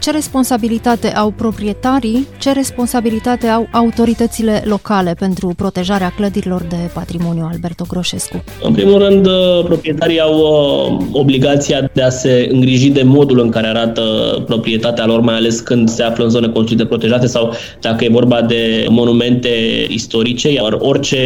Ce 0.00 0.10
responsabilitate 0.10 1.08
au 1.08 1.30
proprietarii, 1.30 2.26
ce 2.38 2.52
responsabilitate 2.52 3.46
au 3.46 3.68
autoritățile 3.72 4.62
locale 4.64 5.14
pentru 5.18 5.52
protejarea 5.56 6.12
clădirilor 6.16 6.62
de 6.62 6.76
patrimoniu 6.94 7.48
Alberto 7.52 7.84
Groșescu? 7.88 8.44
În 8.62 8.72
primul 8.72 8.98
rând, 8.98 9.26
uh, 9.26 9.64
proprietarii 9.64 10.20
au 10.20 10.38
uh, 10.38 11.06
obligația 11.12 11.90
de 11.92 12.02
a 12.02 12.08
se 12.08 12.48
îngriji 12.50 12.88
de 12.88 13.02
modul 13.02 13.38
în 13.40 13.50
care 13.50 13.66
arată 13.66 14.02
proprietatea 14.46 15.06
lor, 15.06 15.20
mai 15.20 15.34
ales 15.34 15.60
când 15.60 15.88
se 15.88 16.02
află 16.02 16.24
în 16.24 16.30
zone 16.30 16.48
construite 16.48 16.84
protejate 16.86 17.26
sau 17.26 17.52
dacă 17.80 18.04
e 18.04 18.08
vorba 18.08 18.42
de 18.42 18.86
monumente 18.88 19.50
istorice, 19.88 20.52
iar 20.52 20.76
orice 20.78 21.18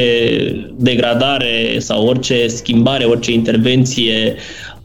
degradare 0.77 1.77
sau 1.79 2.07
orice 2.07 2.47
schimbare, 2.47 3.05
orice 3.05 3.33
intervenție 3.33 4.37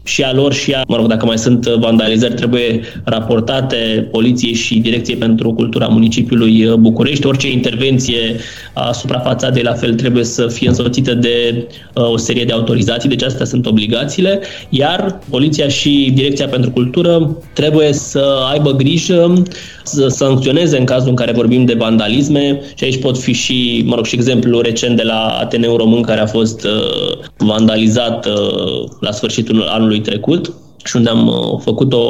și 0.02 0.22
a 0.22 0.32
lor 0.32 0.52
și 0.52 0.72
a, 0.72 0.82
mă 0.88 0.96
rog, 0.96 1.06
dacă 1.06 1.26
mai 1.26 1.38
sunt 1.38 1.66
vandalizări, 1.66 2.34
trebuie 2.34 2.80
raportate 3.04 4.08
poliției 4.10 4.54
și 4.54 4.78
Direcției 4.78 5.16
pentru 5.16 5.52
Cultura 5.52 5.86
Municipiului 5.86 6.74
București. 6.78 7.26
Orice 7.26 7.50
intervenție 7.50 8.36
asupra 8.72 9.18
fațadei 9.18 9.62
la 9.62 9.72
fel 9.72 9.94
trebuie 9.94 10.24
să 10.24 10.46
fie 10.46 10.68
însoțită 10.68 11.14
de 11.14 11.66
uh, 11.94 12.10
o 12.10 12.16
serie 12.16 12.44
de 12.44 12.52
autorizații, 12.52 13.08
deci 13.08 13.22
astea 13.22 13.46
sunt 13.46 13.66
obligațiile, 13.66 14.40
iar 14.68 15.18
poliția 15.30 15.68
și 15.68 16.10
Direcția 16.14 16.48
pentru 16.48 16.70
Cultură 16.70 17.36
trebuie 17.52 17.92
să 17.92 18.46
aibă 18.52 18.70
grijă 18.70 19.42
să 19.84 20.08
sancționeze 20.08 20.78
în 20.78 20.84
cazul 20.84 21.08
în 21.08 21.14
care 21.14 21.32
vorbim 21.32 21.64
de 21.64 21.74
vandalisme. 21.74 22.60
Și 22.74 22.84
aici 22.84 23.00
pot 23.00 23.18
fi 23.18 23.32
și, 23.32 23.82
mă 23.86 23.94
rog, 23.94 24.04
și 24.04 24.14
exemplu 24.14 24.60
recent 24.60 24.96
de 24.96 25.02
la 25.02 25.38
Ateneu 25.40 25.76
Român 25.76 26.02
care 26.02 26.20
a 26.20 26.26
fost 26.26 26.64
uh, 26.64 27.18
vandalizat 27.36 28.26
uh, 28.26 28.88
la 29.00 29.10
sfârșitul 29.10 29.62
anului 29.62 30.00
trecut 30.00 30.52
și 30.84 30.96
unde 30.96 31.08
am 31.08 31.26
uh, 31.26 31.60
făcut 31.60 31.92
o, 31.92 32.04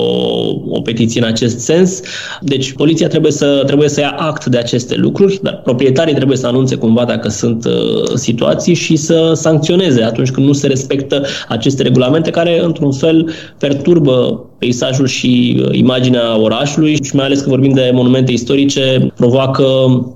o 0.68 0.80
petiție 0.80 1.20
în 1.20 1.26
acest 1.26 1.58
sens. 1.58 2.00
Deci 2.40 2.72
poliția 2.72 3.08
trebuie 3.08 3.32
să, 3.32 3.62
trebuie 3.66 3.88
să 3.88 4.00
ia 4.00 4.14
act 4.18 4.46
de 4.46 4.58
aceste 4.58 4.94
lucruri, 4.96 5.38
dar 5.42 5.60
proprietarii 5.64 6.14
trebuie 6.14 6.36
să 6.36 6.46
anunțe 6.46 6.76
cumva 6.76 7.04
dacă 7.04 7.28
sunt 7.28 7.64
uh, 7.64 7.72
situații 8.14 8.74
și 8.74 8.96
să 8.96 9.32
sancționeze 9.34 10.02
atunci 10.02 10.30
când 10.30 10.46
nu 10.46 10.52
se 10.52 10.66
respectă 10.66 11.22
aceste 11.48 11.82
regulamente 11.82 12.30
care, 12.30 12.64
într-un 12.64 12.92
fel, 12.92 13.30
perturbă 13.58 14.44
peisajul 14.58 15.06
și 15.06 15.60
uh, 15.62 15.68
imaginea 15.72 16.40
orașului 16.40 16.98
și 17.04 17.14
mai 17.14 17.24
ales 17.24 17.40
că 17.40 17.48
vorbim 17.48 17.72
de 17.72 17.90
monumente 17.94 18.32
istorice, 18.32 19.12
provoacă 19.16 19.64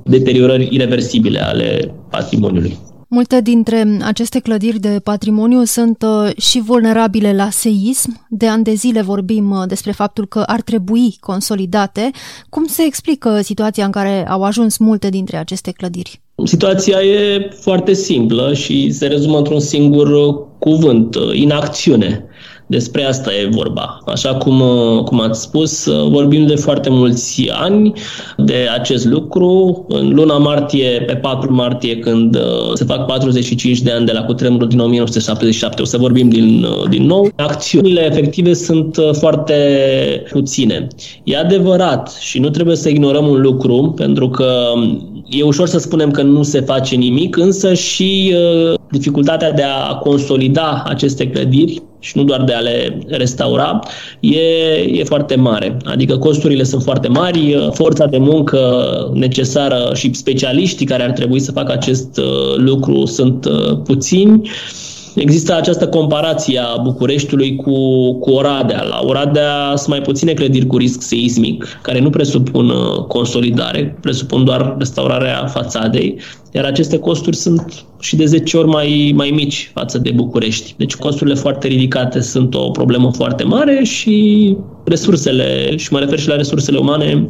deteriorări 0.04 0.68
irreversibile 0.70 1.44
ale 1.44 1.94
patrimoniului. 2.10 2.78
Multe 3.14 3.40
dintre 3.40 3.98
aceste 4.02 4.38
clădiri 4.38 4.78
de 4.78 5.00
patrimoniu 5.04 5.64
sunt 5.64 6.02
uh, 6.02 6.36
și 6.36 6.60
vulnerabile 6.60 7.32
la 7.32 7.50
seism. 7.50 8.26
De 8.28 8.46
ani 8.46 8.64
de 8.64 8.72
zile 8.74 9.02
vorbim 9.02 9.50
uh, 9.50 9.62
despre 9.66 9.92
faptul 9.92 10.26
că 10.26 10.38
ar 10.38 10.60
trebui 10.60 11.16
consolidate. 11.20 12.10
Cum 12.48 12.66
se 12.66 12.82
explică 12.82 13.40
situația 13.40 13.84
în 13.84 13.90
care 13.90 14.28
au 14.28 14.42
ajuns 14.42 14.76
multe 14.76 15.08
dintre 15.08 15.36
aceste 15.36 15.70
clădiri? 15.70 16.20
Situația 16.44 17.02
e 17.02 17.48
foarte 17.60 17.92
simplă 17.92 18.54
și 18.54 18.90
se 18.90 19.06
rezumă 19.06 19.38
într-un 19.38 19.60
singur 19.60 20.08
cuvânt, 20.58 21.16
inacțiune. 21.32 22.24
Despre 22.66 23.04
asta 23.04 23.30
e 23.32 23.48
vorba. 23.50 23.98
Așa 24.06 24.34
cum, 24.34 24.60
uh, 24.60 25.02
cum 25.04 25.20
ați 25.20 25.40
spus, 25.40 25.86
uh, 25.86 26.10
vorbim 26.10 26.46
de 26.46 26.54
foarte 26.54 26.88
mulți 26.90 27.50
ani 27.50 27.92
de 28.36 28.68
acest 28.74 29.04
lucru. 29.04 29.84
În 29.88 30.14
luna 30.14 30.38
martie, 30.38 31.02
pe 31.06 31.14
4 31.14 31.54
martie, 31.54 31.98
când 31.98 32.36
uh, 32.36 32.72
se 32.74 32.84
fac 32.84 33.06
45 33.06 33.80
de 33.80 33.90
ani 33.90 34.06
de 34.06 34.12
la 34.12 34.22
cutremurul 34.22 34.68
din 34.68 34.78
1977, 34.78 35.82
o 35.82 35.84
să 35.84 35.96
vorbim 35.96 36.28
din, 36.28 36.66
din 36.88 37.06
nou. 37.06 37.28
Acțiunile 37.36 38.06
efective 38.06 38.54
sunt 38.54 38.98
foarte 39.12 39.54
puține. 40.30 40.86
E 41.24 41.36
adevărat 41.36 42.16
și 42.20 42.38
nu 42.38 42.50
trebuie 42.50 42.76
să 42.76 42.88
ignorăm 42.88 43.26
un 43.26 43.40
lucru, 43.40 43.92
pentru 43.96 44.28
că 44.28 44.72
e 45.28 45.42
ușor 45.42 45.66
să 45.66 45.78
spunem 45.78 46.10
că 46.10 46.22
nu 46.22 46.42
se 46.42 46.60
face 46.60 46.94
nimic, 46.94 47.36
însă 47.36 47.74
și 47.74 48.34
dificultatea 48.90 49.52
de 49.52 49.62
a 49.62 49.94
consolida 49.94 50.82
aceste 50.86 51.28
clădiri 51.28 51.82
și 52.04 52.16
nu 52.16 52.24
doar 52.24 52.42
de 52.42 52.52
a 52.52 52.58
le 52.58 52.98
restaura, 53.08 53.78
e, 54.20 54.38
e 54.86 55.04
foarte 55.04 55.34
mare. 55.34 55.76
Adică 55.84 56.16
costurile 56.16 56.62
sunt 56.62 56.82
foarte 56.82 57.08
mari, 57.08 57.70
forța 57.72 58.06
de 58.06 58.18
muncă 58.18 58.60
necesară 59.14 59.90
și 59.94 60.14
specialiștii 60.14 60.86
care 60.86 61.02
ar 61.02 61.10
trebui 61.10 61.40
să 61.40 61.52
facă 61.52 61.72
acest 61.72 62.16
uh, 62.16 62.56
lucru 62.56 63.04
sunt 63.04 63.44
uh, 63.44 63.78
puțini. 63.84 64.50
Există 65.14 65.56
această 65.56 65.88
comparație 65.88 66.58
a 66.58 66.76
Bucureștiului 66.82 67.56
cu, 67.56 67.72
cu 68.18 68.30
Oradea. 68.30 68.82
La 68.82 69.00
Oradea 69.02 69.72
sunt 69.76 69.88
mai 69.88 70.00
puține 70.00 70.32
clădiri 70.32 70.66
cu 70.66 70.76
risc 70.76 71.02
seismic, 71.02 71.78
care 71.82 72.00
nu 72.00 72.10
presupun 72.10 72.68
uh, 72.68 73.04
consolidare, 73.08 73.98
presupun 74.00 74.44
doar 74.44 74.74
restaurarea 74.78 75.46
fațadei, 75.46 76.20
iar 76.52 76.64
aceste 76.64 76.98
costuri 76.98 77.36
sunt 77.36 77.84
și 78.00 78.16
de 78.16 78.24
10 78.24 78.56
ori 78.56 78.68
mai, 78.68 79.12
mai 79.14 79.30
mici 79.30 79.70
față 79.74 79.98
de 79.98 80.10
București. 80.10 80.74
Deci 80.78 80.94
costurile 80.94 81.34
foarte 81.34 81.68
ridicate 81.68 82.20
sunt 82.20 82.54
o 82.54 82.70
problemă 82.70 83.12
foarte 83.12 83.44
mare 83.44 83.84
și 83.84 84.56
resursele, 84.84 85.76
și 85.76 85.92
mă 85.92 85.98
refer 85.98 86.18
și 86.18 86.28
la 86.28 86.36
resursele 86.36 86.78
umane 86.78 87.26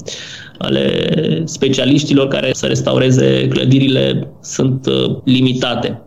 ale 0.59 1.09
specialiștilor 1.45 2.29
care 2.29 2.50
să 2.53 2.67
restaureze 2.67 3.49
clădirile 3.49 4.31
sunt 4.43 4.87
uh, 4.87 5.17
limitate. 5.25 6.03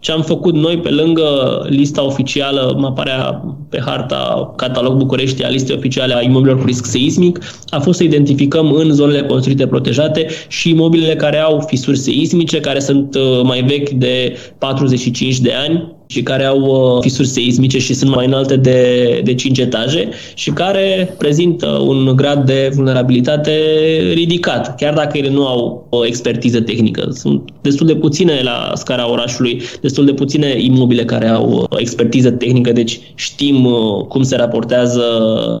Ce 0.00 0.12
am 0.12 0.22
făcut 0.22 0.54
noi 0.54 0.78
pe 0.78 0.90
lângă 0.90 1.60
lista 1.68 2.04
oficială, 2.04 2.74
mă 2.78 2.86
aparea 2.86 3.44
pe 3.68 3.80
harta 3.84 4.52
catalog 4.56 4.96
București 4.96 5.44
a 5.44 5.48
listei 5.48 5.76
oficiale 5.76 6.14
a 6.14 6.22
imobilelor 6.22 6.60
cu 6.60 6.66
risc 6.66 6.84
seismic, 6.84 7.38
a 7.66 7.78
fost 7.78 7.98
să 7.98 8.04
identificăm 8.04 8.72
în 8.72 8.92
zonele 8.92 9.22
construite 9.22 9.66
protejate 9.66 10.26
și 10.48 10.70
imobilele 10.70 11.14
care 11.14 11.38
au 11.38 11.60
fisuri 11.60 11.98
seismice, 11.98 12.60
care 12.60 12.78
sunt 12.78 13.14
uh, 13.14 13.40
mai 13.42 13.62
vechi 13.62 13.90
de 13.90 14.36
45 14.58 15.38
de 15.38 15.52
ani, 15.52 15.96
și 16.10 16.22
care 16.22 16.44
au 16.44 16.60
uh, 16.60 17.00
fisuri 17.00 17.28
seismice 17.28 17.78
și 17.78 17.94
sunt 17.94 18.14
mai 18.14 18.26
înalte 18.26 18.56
de, 18.56 19.20
de 19.24 19.34
5 19.34 19.58
etaje 19.58 20.08
și 20.34 20.50
care 20.50 21.14
prezintă 21.18 21.66
un 21.66 22.16
grad 22.16 22.46
de 22.46 22.70
vulnerabilitate 22.74 23.52
ridicat, 24.12 24.76
chiar 24.76 24.94
dacă 24.94 25.18
ele 25.18 25.30
nu 25.30 25.46
au 25.46 25.86
o 25.88 26.06
expertiză 26.06 26.60
tehnică. 26.60 27.08
Sunt 27.10 27.50
destul 27.60 27.86
de 27.86 27.94
puține 27.94 28.40
la 28.42 28.72
scara 28.74 29.10
orașului, 29.10 29.62
destul 29.80 30.04
de 30.04 30.12
puține 30.12 30.54
imobile 30.60 31.04
care 31.04 31.28
au 31.28 31.66
expertiză 31.78 32.30
tehnică, 32.30 32.72
deci 32.72 33.00
știm 33.14 33.64
uh, 33.64 34.04
cum 34.08 34.22
se 34.22 34.36
raportează 34.36 35.02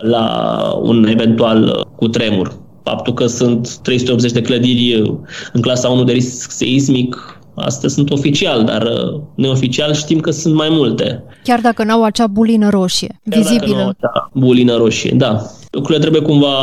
la 0.00 0.58
un 0.82 1.06
eventual 1.06 1.86
cutremur. 1.96 2.56
Faptul 2.82 3.14
că 3.14 3.26
sunt 3.26 3.76
380 3.76 4.32
de 4.32 4.40
clădiri 4.40 5.02
în 5.52 5.60
clasa 5.60 5.88
1 5.88 6.04
de 6.04 6.12
risc 6.12 6.50
seismic 6.50 7.37
Astea 7.58 7.88
sunt 7.88 8.10
oficial, 8.10 8.64
dar 8.64 8.82
uh, 8.82 9.20
neoficial 9.34 9.92
știm 9.92 10.20
că 10.20 10.30
sunt 10.30 10.54
mai 10.54 10.68
multe. 10.70 11.22
Chiar 11.44 11.60
dacă 11.60 11.84
n-au 11.84 12.04
acea 12.04 12.26
bulină 12.26 12.68
roșie, 12.68 13.20
Chiar 13.30 13.42
vizibilă. 13.42 13.76
Dacă 13.76 13.96
acea 14.00 14.30
bulină 14.32 14.76
roșie, 14.76 15.10
da. 15.16 15.42
Lucrurile 15.70 16.00
trebuie 16.00 16.22
cumva 16.22 16.56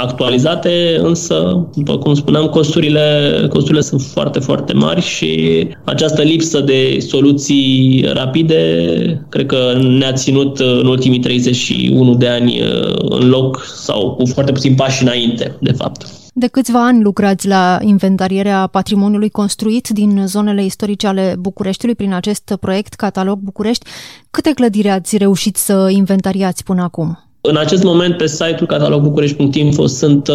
actualizate, 0.00 0.98
însă, 1.02 1.66
după 1.74 1.98
cum 1.98 2.14
spuneam, 2.14 2.46
costurile, 2.46 3.30
costurile 3.48 3.80
sunt 3.80 4.02
foarte, 4.02 4.38
foarte 4.38 4.72
mari 4.72 5.00
și 5.00 5.68
această 5.84 6.22
lipsă 6.22 6.60
de 6.60 6.98
soluții 7.08 8.04
rapide 8.12 9.26
cred 9.28 9.46
că 9.46 9.78
ne-a 9.98 10.12
ținut 10.12 10.58
în 10.58 10.86
ultimii 10.86 11.18
31 11.18 12.14
de 12.14 12.28
ani 12.28 12.60
uh, 12.60 12.94
în 12.98 13.28
loc 13.28 13.64
sau 13.74 14.14
cu 14.14 14.26
foarte 14.26 14.52
puțin 14.52 14.74
pași 14.74 15.02
înainte, 15.02 15.56
de 15.60 15.72
fapt. 15.72 16.19
De 16.40 16.46
câțiva 16.46 16.86
ani 16.86 17.02
lucrați 17.02 17.48
la 17.48 17.78
inventarierea 17.82 18.66
patrimoniului 18.66 19.30
construit 19.30 19.88
din 19.88 20.22
zonele 20.26 20.64
istorice 20.64 21.06
ale 21.06 21.34
Bucureștiului 21.38 21.96
prin 21.96 22.12
acest 22.12 22.56
proiect 22.60 22.94
Catalog 22.94 23.38
București. 23.38 23.86
Câte 24.30 24.50
clădiri 24.50 24.88
ați 24.88 25.16
reușit 25.16 25.56
să 25.56 25.88
inventariați 25.90 26.64
până 26.64 26.82
acum? 26.82 27.18
În 27.40 27.56
acest 27.56 27.82
moment, 27.82 28.16
pe 28.16 28.26
site-ul 28.26 28.66
catalogbucurești.info 28.66 29.86
sunt 29.86 30.28
15.500 30.28 30.32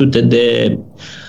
uh, 0.00 0.24
de 0.24 0.78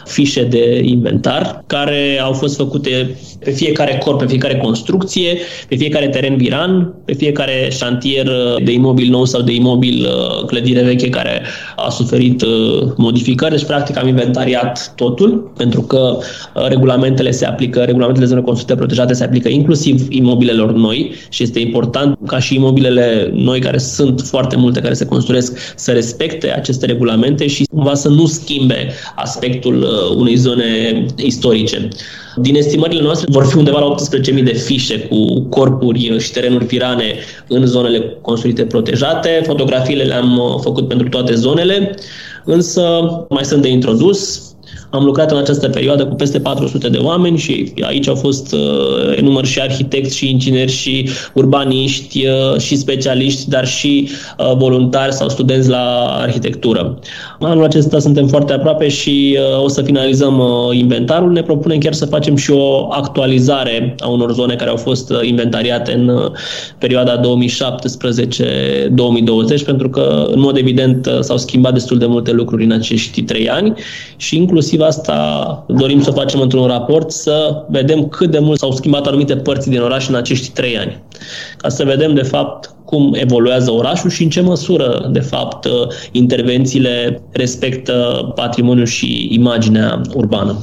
fișe 0.05 0.43
de 0.43 0.81
inventar 0.83 1.63
care 1.67 2.19
au 2.23 2.33
fost 2.33 2.55
făcute 2.55 3.17
pe 3.43 3.51
fiecare 3.51 4.01
corp, 4.03 4.19
pe 4.19 4.25
fiecare 4.25 4.57
construcție, 4.57 5.37
pe 5.67 5.75
fiecare 5.75 6.07
teren 6.07 6.37
viran, 6.37 6.93
pe 7.05 7.13
fiecare 7.13 7.67
șantier 7.71 8.27
de 8.63 8.71
imobil 8.71 9.09
nou 9.09 9.25
sau 9.25 9.41
de 9.41 9.53
imobil 9.53 10.05
uh, 10.05 10.45
clădire 10.45 10.81
veche 10.81 11.09
care 11.09 11.41
a 11.75 11.89
suferit 11.89 12.41
uh, 12.41 12.91
modificări. 12.97 13.51
Deci, 13.51 13.65
practic, 13.65 13.97
am 13.97 14.07
inventariat 14.07 14.93
totul, 14.95 15.51
pentru 15.57 15.81
că 15.81 16.17
uh, 16.17 16.67
regulamentele 16.67 17.31
se 17.31 17.45
aplică, 17.45 17.79
regulamentele 17.79 18.25
de 18.25 18.31
zone 18.31 18.45
construite 18.45 18.75
protejate 18.75 19.13
se 19.13 19.23
aplică 19.23 19.49
inclusiv 19.49 20.07
imobilelor 20.09 20.73
noi 20.73 21.13
și 21.29 21.43
este 21.43 21.59
important 21.59 22.17
ca 22.27 22.39
și 22.39 22.55
imobilele 22.55 23.29
noi, 23.33 23.59
care 23.59 23.77
sunt 23.77 24.21
foarte 24.21 24.55
multe, 24.55 24.79
care 24.79 24.93
se 24.93 25.05
construiesc, 25.05 25.73
să 25.75 25.91
respecte 25.91 26.51
aceste 26.51 26.85
regulamente 26.85 27.47
și 27.47 27.65
cumva 27.71 27.93
să 27.93 28.09
nu 28.09 28.25
schimbe 28.25 28.91
aspectul 29.15 29.62
unei 30.17 30.35
zone 30.35 31.05
istorice. 31.17 31.87
Din 32.35 32.55
estimările 32.55 33.01
noastre 33.01 33.27
vor 33.31 33.45
fi 33.45 33.57
undeva 33.57 33.79
la 33.79 33.95
18.000 34.35 34.43
de 34.43 34.53
fișe 34.53 34.99
cu 34.99 35.41
corpuri 35.41 36.19
și 36.19 36.31
terenuri 36.31 36.65
pirane 36.65 37.15
în 37.47 37.65
zonele 37.65 38.17
construite 38.21 38.65
protejate. 38.65 39.41
Fotografiile 39.45 40.03
le-am 40.03 40.37
uh, 40.37 40.59
făcut 40.61 40.87
pentru 40.87 41.09
toate 41.09 41.33
zonele, 41.33 41.95
însă 42.43 42.81
mai 43.29 43.45
sunt 43.45 43.61
de 43.61 43.69
introdus. 43.69 44.41
Am 44.93 45.03
lucrat 45.03 45.31
în 45.31 45.37
această 45.37 45.69
perioadă 45.69 46.05
cu 46.05 46.15
peste 46.15 46.39
400 46.39 46.89
de 46.89 46.97
oameni 46.97 47.37
și 47.37 47.73
aici 47.81 48.07
au 48.07 48.15
fost 48.15 48.53
uh, 48.53 48.59
enumăr 49.15 49.45
și 49.45 49.59
arhitecți, 49.59 50.17
și 50.17 50.29
ingineri, 50.29 50.71
și 50.71 51.09
urbaniști, 51.33 52.25
uh, 52.27 52.59
și 52.59 52.75
specialiști, 52.75 53.49
dar 53.49 53.67
și 53.67 54.09
uh, 54.37 54.53
voluntari 54.57 55.13
sau 55.13 55.29
studenți 55.29 55.69
la 55.69 56.17
arhitectură. 56.21 56.99
Anul 57.39 57.63
acesta 57.63 57.99
suntem 57.99 58.27
foarte 58.27 58.53
aproape 58.53 58.87
și 58.87 59.37
uh, 59.55 59.63
o 59.63 59.67
să 59.67 59.81
finalizăm 59.81 60.39
uh, 60.39 60.77
inventarul. 60.77 61.31
Ne 61.31 61.41
propunem 61.41 61.77
chiar 61.77 61.93
să 61.93 62.05
facem 62.05 62.35
și 62.35 62.51
o 62.51 62.87
actualizare 62.91 63.95
a 63.99 64.07
unor 64.07 64.33
zone 64.33 64.55
care 64.55 64.69
au 64.69 64.77
fost 64.77 65.09
uh, 65.09 65.19
inventariate 65.21 65.93
în 65.93 66.07
uh, 66.07 66.31
perioada 66.77 67.19
2017-2020, 67.19 67.23
pentru 69.65 69.89
că, 69.89 70.27
în 70.31 70.39
mod 70.39 70.57
evident, 70.57 71.05
uh, 71.05 71.19
s-au 71.19 71.37
schimbat 71.37 71.73
destul 71.73 71.97
de 71.97 72.05
multe 72.05 72.31
lucruri 72.31 72.63
în 72.63 72.71
acești 72.71 73.21
trei 73.21 73.49
ani 73.49 73.73
și 74.15 74.35
inclusiv 74.35 74.81
asta 74.83 75.65
dorim 75.67 76.01
să 76.01 76.11
facem 76.11 76.41
într-un 76.41 76.67
raport, 76.67 77.11
să 77.11 77.63
vedem 77.69 78.07
cât 78.07 78.31
de 78.31 78.39
mult 78.39 78.59
s-au 78.59 78.71
schimbat 78.71 79.07
anumite 79.07 79.35
părți 79.35 79.69
din 79.69 79.81
oraș 79.81 80.07
în 80.07 80.15
acești 80.15 80.51
trei 80.51 80.77
ani. 80.77 81.03
Ca 81.57 81.69
să 81.69 81.83
vedem, 81.83 82.13
de 82.13 82.21
fapt, 82.21 82.75
cum 82.85 83.13
evoluează 83.13 83.71
orașul 83.71 84.09
și 84.09 84.23
în 84.23 84.29
ce 84.29 84.41
măsură, 84.41 85.09
de 85.11 85.19
fapt, 85.19 85.67
intervențiile 86.11 87.21
respectă 87.31 88.31
patrimoniul 88.35 88.85
și 88.85 89.27
imaginea 89.31 90.01
urbană 90.15 90.57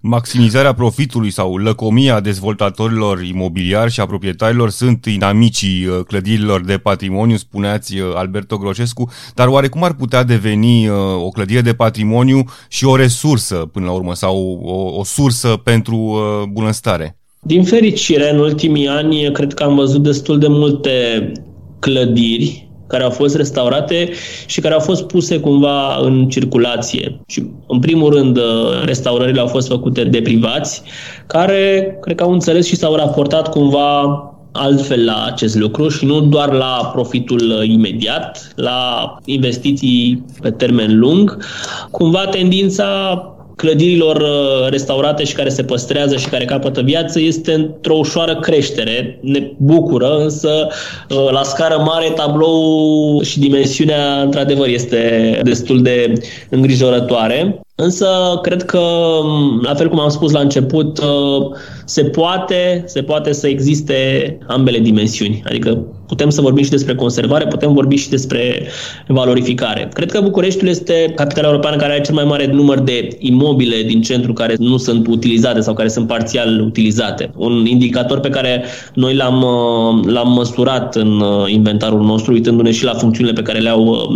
maximizarea 0.00 0.72
profitului 0.72 1.30
sau 1.30 1.56
lăcomia 1.56 2.20
dezvoltatorilor 2.20 3.22
imobiliari 3.22 3.90
și 3.90 4.00
a 4.00 4.06
proprietarilor 4.06 4.70
sunt 4.70 5.04
inamicii 5.04 5.86
uh, 5.86 6.04
clădirilor 6.06 6.64
de 6.64 6.78
patrimoniu, 6.78 7.36
spuneați 7.36 7.98
uh, 7.98 8.06
Alberto 8.14 8.56
Groșescu, 8.56 9.10
dar 9.34 9.48
oare 9.48 9.68
cum 9.68 9.84
ar 9.84 9.94
putea 9.94 10.22
deveni 10.22 10.88
uh, 10.88 10.96
o 11.24 11.28
clădire 11.28 11.60
de 11.60 11.74
patrimoniu 11.74 12.44
și 12.68 12.84
o 12.84 12.96
resursă 12.96 13.54
până 13.54 13.86
la 13.86 13.92
urmă 13.92 14.14
sau 14.14 14.60
o, 14.64 14.98
o 14.98 15.04
sursă 15.04 15.48
pentru 15.48 16.18
bunăstare? 16.52 17.16
Din 17.40 17.64
fericire, 17.64 18.30
în 18.32 18.38
ultimii 18.38 18.88
ani, 18.88 19.32
cred 19.32 19.54
că 19.54 19.62
am 19.62 19.74
văzut 19.74 20.02
destul 20.02 20.38
de 20.38 20.48
multe 20.48 21.32
clădiri 21.78 22.67
care 22.88 23.02
au 23.02 23.10
fost 23.10 23.36
restaurate 23.36 24.10
și 24.46 24.60
care 24.60 24.74
au 24.74 24.80
fost 24.80 25.02
puse 25.02 25.40
cumva 25.40 25.96
în 25.96 26.28
circulație. 26.28 27.20
Și, 27.26 27.42
în 27.68 27.78
primul 27.78 28.12
rând, 28.12 28.38
restaurările 28.84 29.40
au 29.40 29.46
fost 29.46 29.68
făcute 29.68 30.04
de 30.04 30.22
privați, 30.22 30.82
care 31.26 31.96
cred 32.00 32.16
că 32.16 32.22
au 32.22 32.32
înțeles 32.32 32.66
și 32.66 32.76
s-au 32.76 32.94
raportat 32.94 33.50
cumva 33.50 34.22
altfel 34.52 35.04
la 35.04 35.24
acest 35.26 35.56
lucru 35.56 35.88
și 35.88 36.04
nu 36.04 36.20
doar 36.20 36.52
la 36.52 36.90
profitul 36.92 37.64
imediat, 37.64 38.52
la 38.56 39.16
investiții 39.24 40.24
pe 40.40 40.50
termen 40.50 40.98
lung. 40.98 41.36
Cumva 41.90 42.26
tendința 42.26 43.22
clădirilor 43.58 44.16
uh, 44.16 44.68
restaurate 44.70 45.24
și 45.24 45.34
care 45.34 45.48
se 45.48 45.62
păstrează 45.62 46.16
și 46.16 46.28
care 46.28 46.44
capătă 46.44 46.80
viață 46.80 47.20
este 47.20 47.52
într-o 47.52 47.94
ușoară 47.94 48.36
creștere. 48.36 49.18
Ne 49.22 49.52
bucură, 49.56 50.16
însă 50.16 50.66
uh, 51.10 51.28
la 51.30 51.42
scară 51.42 51.82
mare 51.86 52.10
tablou 52.14 53.20
și 53.22 53.38
dimensiunea 53.38 54.20
într-adevăr 54.20 54.66
este 54.66 55.40
destul 55.44 55.82
de 55.82 56.12
îngrijorătoare. 56.50 57.60
Însă, 57.74 58.38
cred 58.42 58.62
că, 58.62 58.80
la 59.62 59.74
fel 59.74 59.88
cum 59.88 60.00
am 60.00 60.08
spus 60.08 60.32
la 60.32 60.40
început, 60.40 60.98
uh, 60.98 61.56
se 61.84 62.04
poate, 62.04 62.82
se 62.86 63.02
poate 63.02 63.32
să 63.32 63.48
existe 63.48 64.38
ambele 64.46 64.78
dimensiuni. 64.78 65.42
Adică 65.46 65.86
putem 66.08 66.30
să 66.30 66.40
vorbim 66.40 66.64
și 66.64 66.70
despre 66.70 66.94
conservare, 66.94 67.46
putem 67.46 67.72
vorbi 67.72 67.96
și 67.96 68.08
despre 68.08 68.66
valorificare. 69.06 69.88
Cred 69.92 70.10
că 70.10 70.20
Bucureștiul 70.20 70.68
este 70.68 71.12
capitala 71.16 71.48
europeană 71.48 71.76
care 71.76 71.92
are 71.92 72.00
cel 72.00 72.14
mai 72.14 72.24
mare 72.24 72.46
număr 72.46 72.78
de 72.78 73.08
imobile 73.18 73.82
din 73.82 74.02
centru 74.02 74.32
care 74.32 74.54
nu 74.58 74.76
sunt 74.76 75.06
utilizate 75.06 75.60
sau 75.60 75.74
care 75.74 75.88
sunt 75.88 76.06
parțial 76.06 76.60
utilizate. 76.60 77.30
Un 77.36 77.66
indicator 77.66 78.20
pe 78.20 78.28
care 78.28 78.64
noi 78.94 79.14
l-am, 79.14 79.42
uh, 79.42 80.12
l-am 80.12 80.32
măsurat 80.32 80.96
în 80.96 81.20
uh, 81.20 81.52
inventarul 81.52 82.04
nostru, 82.04 82.32
uitându-ne 82.32 82.70
și 82.70 82.84
la 82.84 82.94
funcțiunile 82.94 83.34
pe 83.34 83.42
care 83.42 83.58
le 83.58 83.68
au 83.68 84.08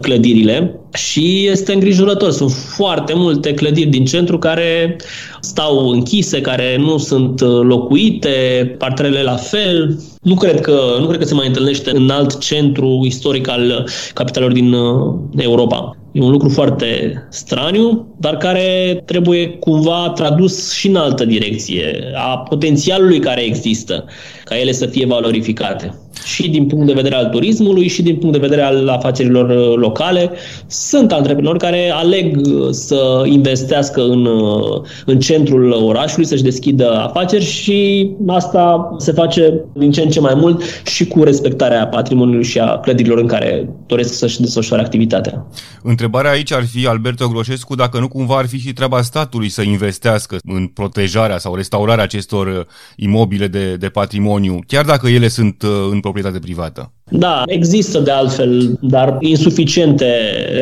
clădirile 0.00 0.80
și 0.94 1.46
este 1.46 1.72
îngrijorător. 1.72 2.30
Sunt 2.30 2.52
foarte 2.52 3.12
multe 3.16 3.54
clădiri 3.54 3.90
din 3.90 4.04
centru 4.04 4.38
care 4.38 4.96
stau 5.40 5.88
închise, 5.88 6.40
care 6.40 6.76
nu 6.76 6.98
sunt 6.98 7.40
uh, 7.40 7.60
locuite, 7.62 8.74
partrele 8.78 9.22
la 9.22 9.36
fel. 9.36 9.98
Nu 10.22 10.34
cred 10.34 10.60
că, 10.60 10.80
nu 11.00 11.06
cred 11.06 11.18
că 11.18 11.26
se 11.26 11.34
mai 11.34 11.46
întâlnește 11.46 11.90
în 11.90 12.10
alt 12.10 12.38
centru 12.38 13.02
istoric 13.04 13.48
al 13.48 13.88
capitalelor 14.14 14.54
din 14.54 14.72
uh, 14.72 15.14
Europa. 15.36 15.96
E 16.12 16.20
un 16.20 16.30
lucru 16.30 16.48
foarte 16.48 17.12
straniu, 17.30 18.14
dar 18.20 18.36
care 18.36 19.02
trebuie 19.04 19.48
cumva 19.48 20.12
tradus 20.14 20.72
și 20.72 20.88
în 20.88 20.96
altă 20.96 21.24
direcție, 21.24 22.12
a 22.14 22.38
potențialului 22.38 23.18
care 23.18 23.44
există, 23.44 24.04
ca 24.44 24.58
ele 24.58 24.72
să 24.72 24.86
fie 24.86 25.06
valorificate. 25.06 25.98
Și 26.24 26.48
din 26.48 26.66
punct 26.66 26.86
de 26.86 26.92
vedere 26.92 27.14
al 27.14 27.28
turismului 27.28 27.88
și 27.88 28.02
din 28.02 28.16
punct 28.16 28.32
de 28.32 28.46
vedere 28.46 28.62
al 28.62 28.88
afacerilor 28.88 29.48
uh, 29.48 29.76
locale. 29.76 30.30
Sunt 30.66 31.12
antreprenori 31.12 31.58
care 31.58 31.90
aleg 31.94 32.36
uh, 32.46 32.68
să 32.70 33.24
investească 33.26 34.02
în, 34.02 34.24
uh, 34.24 34.80
în 35.06 35.18
centrul 35.20 35.72
orașului, 35.72 36.26
să-și 36.26 36.42
deschidă 36.42 36.90
afaceri 36.90 37.44
și 37.44 38.10
asta 38.26 38.94
se 38.98 39.12
face 39.12 39.64
din 39.72 39.90
ce 39.90 40.02
în 40.02 40.08
ce 40.08 40.20
mai 40.20 40.34
mult 40.34 40.62
și 40.84 41.06
cu 41.06 41.22
respectarea 41.22 41.86
patrimoniului 41.86 42.44
și 42.44 42.58
a 42.58 42.78
clădirilor 42.78 43.18
în 43.18 43.26
care 43.26 43.68
doresc 43.86 44.12
să-și 44.12 44.40
desfășoare 44.40 44.82
activitatea. 44.82 45.46
Întrebarea 45.82 46.30
aici 46.30 46.52
ar 46.52 46.64
fi, 46.64 46.86
Alberto 46.86 47.28
Groșescu, 47.28 47.74
dacă 47.74 47.98
nu 47.98 48.08
cumva 48.08 48.36
ar 48.36 48.46
fi 48.46 48.58
și 48.58 48.72
treaba 48.72 49.02
statului 49.02 49.48
să 49.48 49.62
investească 49.62 50.36
în 50.44 50.66
protejarea 50.66 51.38
sau 51.38 51.54
restaurarea 51.54 52.04
acestor 52.04 52.66
imobile 52.96 53.46
de, 53.46 53.76
de 53.76 53.88
patrimoniu, 53.88 54.58
chiar 54.66 54.84
dacă 54.84 55.08
ele 55.08 55.28
sunt 55.28 55.64
în 55.90 56.00
proprietate 56.10 56.38
privată. 56.38 56.92
Da, 57.10 57.42
există 57.46 57.98
de 57.98 58.10
altfel, 58.10 58.78
dar 58.80 59.16
insuficiente 59.20 60.12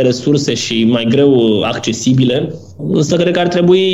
resurse 0.03 0.55
și 0.55 0.85
mai 0.85 1.07
greu 1.09 1.63
accesibile. 1.63 2.55
Însă 2.79 3.17
cred 3.17 3.33
că 3.33 3.41
ar 3.41 3.49
trebui 3.49 3.85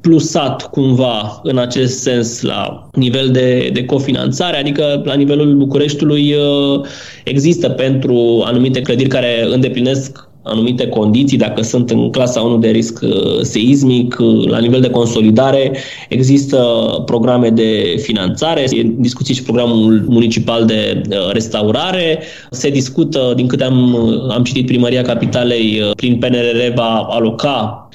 plusat 0.00 0.70
cumva 0.70 1.40
în 1.42 1.58
acest 1.58 2.00
sens 2.00 2.40
la 2.40 2.88
nivel 2.92 3.30
de, 3.30 3.70
de 3.72 3.84
cofinanțare, 3.84 4.56
adică 4.56 5.02
la 5.04 5.14
nivelul 5.14 5.54
Bucureștiului 5.56 6.34
uh, 6.34 6.80
există 7.24 7.68
pentru 7.68 8.42
anumite 8.46 8.80
clădiri 8.80 9.08
care 9.08 9.44
îndeplinesc 9.52 10.30
anumite 10.42 10.86
condiții, 10.86 11.38
dacă 11.38 11.62
sunt 11.62 11.90
în 11.90 12.10
clasa 12.10 12.40
1 12.40 12.58
de 12.58 12.68
risc 12.68 13.00
uh, 13.02 13.40
seismic, 13.40 14.16
uh, 14.18 14.48
la 14.48 14.58
nivel 14.58 14.80
de 14.80 14.90
consolidare, 14.90 15.72
există 16.08 16.58
programe 17.06 17.48
de 17.48 17.96
finanțare, 17.98 18.60
e 18.70 18.82
discuții 18.96 19.34
și 19.34 19.42
programul 19.42 20.04
municipal 20.08 20.64
de 20.64 21.02
uh, 21.10 21.32
restaurare, 21.32 22.22
se 22.50 22.70
discută, 22.70 23.32
din 23.36 23.46
câte 23.46 23.64
am, 23.64 23.94
am 24.30 24.42
citit, 24.42 24.66
Primăria 24.66 25.02
Capitalei 25.02 25.92
prin 25.96 26.18
PNRR 26.18 26.74
va 26.74 27.06
aloca 27.10 27.88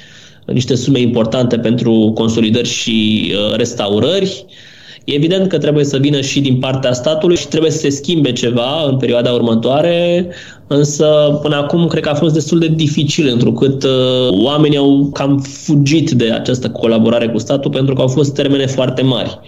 niște 0.45 0.75
sume 0.75 0.99
importante 0.99 1.57
pentru 1.57 2.11
consolidări 2.15 2.67
și 2.67 3.31
restaurări. 3.55 4.45
E 5.07 5.13
evident 5.13 5.47
că 5.47 5.57
trebuie 5.57 5.83
să 5.83 5.97
vină 5.97 6.21
și 6.21 6.41
din 6.41 6.59
partea 6.59 6.93
statului 6.93 7.35
și 7.35 7.47
trebuie 7.47 7.71
să 7.71 7.77
se 7.77 7.89
schimbe 7.89 8.31
ceva 8.31 8.83
în 8.87 8.97
perioada 8.97 9.31
următoare, 9.31 10.27
însă 10.67 11.39
până 11.41 11.55
acum 11.55 11.87
cred 11.87 12.03
că 12.03 12.09
a 12.09 12.13
fost 12.13 12.33
destul 12.33 12.59
de 12.59 12.67
dificil, 12.67 13.27
întrucât 13.27 13.83
uh, 13.83 14.43
oamenii 14.43 14.77
au 14.77 15.09
cam 15.13 15.37
fugit 15.37 16.11
de 16.11 16.31
această 16.31 16.69
colaborare 16.69 17.29
cu 17.29 17.37
statul 17.37 17.71
pentru 17.71 17.93
că 17.93 18.01
au 18.01 18.07
fost 18.07 18.33
termene 18.33 18.65
foarte 18.65 19.01
mari. 19.01 19.39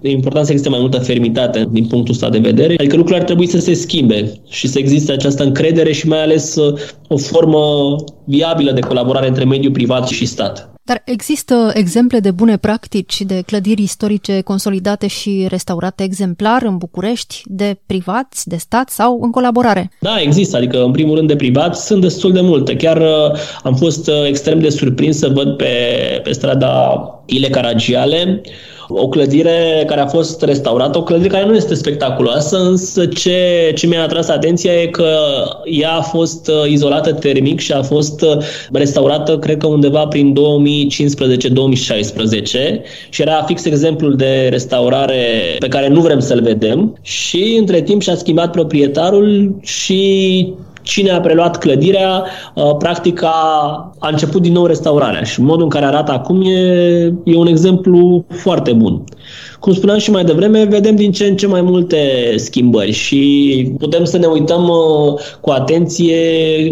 E 0.00 0.10
important 0.10 0.44
să 0.44 0.50
existe 0.50 0.70
mai 0.70 0.80
multă 0.80 0.98
fermitate 0.98 1.68
din 1.70 1.86
punctul 1.86 2.14
ăsta 2.14 2.28
de 2.28 2.38
vedere, 2.38 2.74
adică 2.78 2.96
lucrurile 2.96 3.20
ar 3.20 3.26
trebui 3.26 3.46
să 3.46 3.58
se 3.58 3.74
schimbe 3.74 4.32
și 4.48 4.68
să 4.68 4.78
existe 4.78 5.12
această 5.12 5.42
încredere 5.42 5.92
și 5.92 6.08
mai 6.08 6.22
ales 6.22 6.56
uh, 6.56 6.78
o 7.08 7.16
formă 7.16 7.94
viabilă 8.24 8.70
de 8.70 8.80
colaborare 8.80 9.28
între 9.28 9.44
mediul 9.44 9.72
privat 9.72 10.08
și 10.08 10.26
stat. 10.26 10.71
Dar 10.84 11.02
există 11.04 11.70
exemple 11.74 12.20
de 12.20 12.30
bune 12.30 12.56
practici 12.56 13.20
de 13.20 13.42
clădiri 13.46 13.82
istorice 13.82 14.40
consolidate 14.40 15.06
și 15.06 15.46
restaurate 15.48 16.02
exemplar 16.02 16.62
în 16.62 16.76
București, 16.76 17.42
de 17.46 17.78
privați, 17.86 18.48
de 18.48 18.56
stat 18.56 18.88
sau 18.88 19.18
în 19.22 19.30
colaborare? 19.30 19.90
Da, 20.00 20.20
există. 20.20 20.56
Adică, 20.56 20.82
în 20.82 20.90
primul 20.90 21.16
rând, 21.16 21.28
de 21.28 21.36
privați 21.36 21.86
sunt 21.86 22.00
destul 22.00 22.32
de 22.32 22.40
multe. 22.40 22.76
Chiar 22.76 22.96
uh, 22.96 23.38
am 23.62 23.74
fost 23.74 24.08
uh, 24.08 24.26
extrem 24.26 24.60
de 24.60 24.68
surprins 24.68 25.18
să 25.18 25.28
văd 25.28 25.56
pe, 25.56 25.66
pe 26.22 26.32
strada 26.32 27.04
Ile 27.26 27.48
Caragiale 27.48 28.40
o 28.94 29.08
clădire 29.08 29.84
care 29.86 30.00
a 30.00 30.06
fost 30.06 30.42
restaurată, 30.42 30.98
o 30.98 31.02
clădire 31.02 31.28
care 31.28 31.46
nu 31.46 31.54
este 31.54 31.74
spectaculoasă, 31.74 32.56
însă 32.56 33.06
ce, 33.06 33.72
ce 33.74 33.86
mi-a 33.86 34.02
atras 34.02 34.28
atenția 34.28 34.72
e 34.72 34.86
că 34.86 35.14
ea 35.64 35.92
a 35.92 36.00
fost 36.00 36.48
uh, 36.48 36.70
izolată 36.70 37.12
termic 37.12 37.60
și 37.60 37.72
a 37.72 37.82
fost 37.82 38.22
uh, 38.22 38.36
restaurată, 38.72 39.38
cred 39.38 39.56
că 39.56 39.66
undeva 39.66 40.06
prin 40.06 40.34
2015-2016 40.34 40.38
și 43.08 43.22
era 43.22 43.42
fix 43.46 43.64
exemplul 43.64 44.16
de 44.16 44.48
restaurare 44.50 45.26
pe 45.58 45.68
care 45.68 45.88
nu 45.88 46.00
vrem 46.00 46.20
să-l 46.20 46.42
vedem. 46.42 46.98
Și 47.02 47.56
între 47.58 47.82
timp 47.82 48.02
și-a 48.02 48.14
schimbat 48.14 48.50
proprietarul 48.50 49.54
și 49.62 50.52
cine 50.82 51.10
a 51.10 51.20
preluat 51.20 51.58
clădirea, 51.58 52.24
uh, 52.54 52.76
practic 52.78 53.22
a, 53.22 53.91
a 54.02 54.08
început 54.08 54.42
din 54.42 54.52
nou 54.52 54.66
restaurarea 54.66 55.22
și 55.22 55.40
modul 55.40 55.62
în 55.62 55.68
care 55.68 55.84
arată 55.84 56.12
acum 56.12 56.40
e, 56.40 56.58
e 57.24 57.36
un 57.36 57.46
exemplu 57.46 58.24
foarte 58.28 58.72
bun. 58.72 59.04
Cum 59.60 59.72
spuneam 59.72 59.98
și 59.98 60.10
mai 60.10 60.24
devreme, 60.24 60.64
vedem 60.64 60.96
din 60.96 61.12
ce 61.12 61.24
în 61.24 61.36
ce 61.36 61.46
mai 61.46 61.60
multe 61.60 61.98
schimbări 62.36 62.90
și 62.90 63.72
putem 63.78 64.04
să 64.04 64.18
ne 64.18 64.26
uităm 64.26 64.68
uh, 64.68 65.20
cu 65.40 65.50
atenție, 65.50 66.16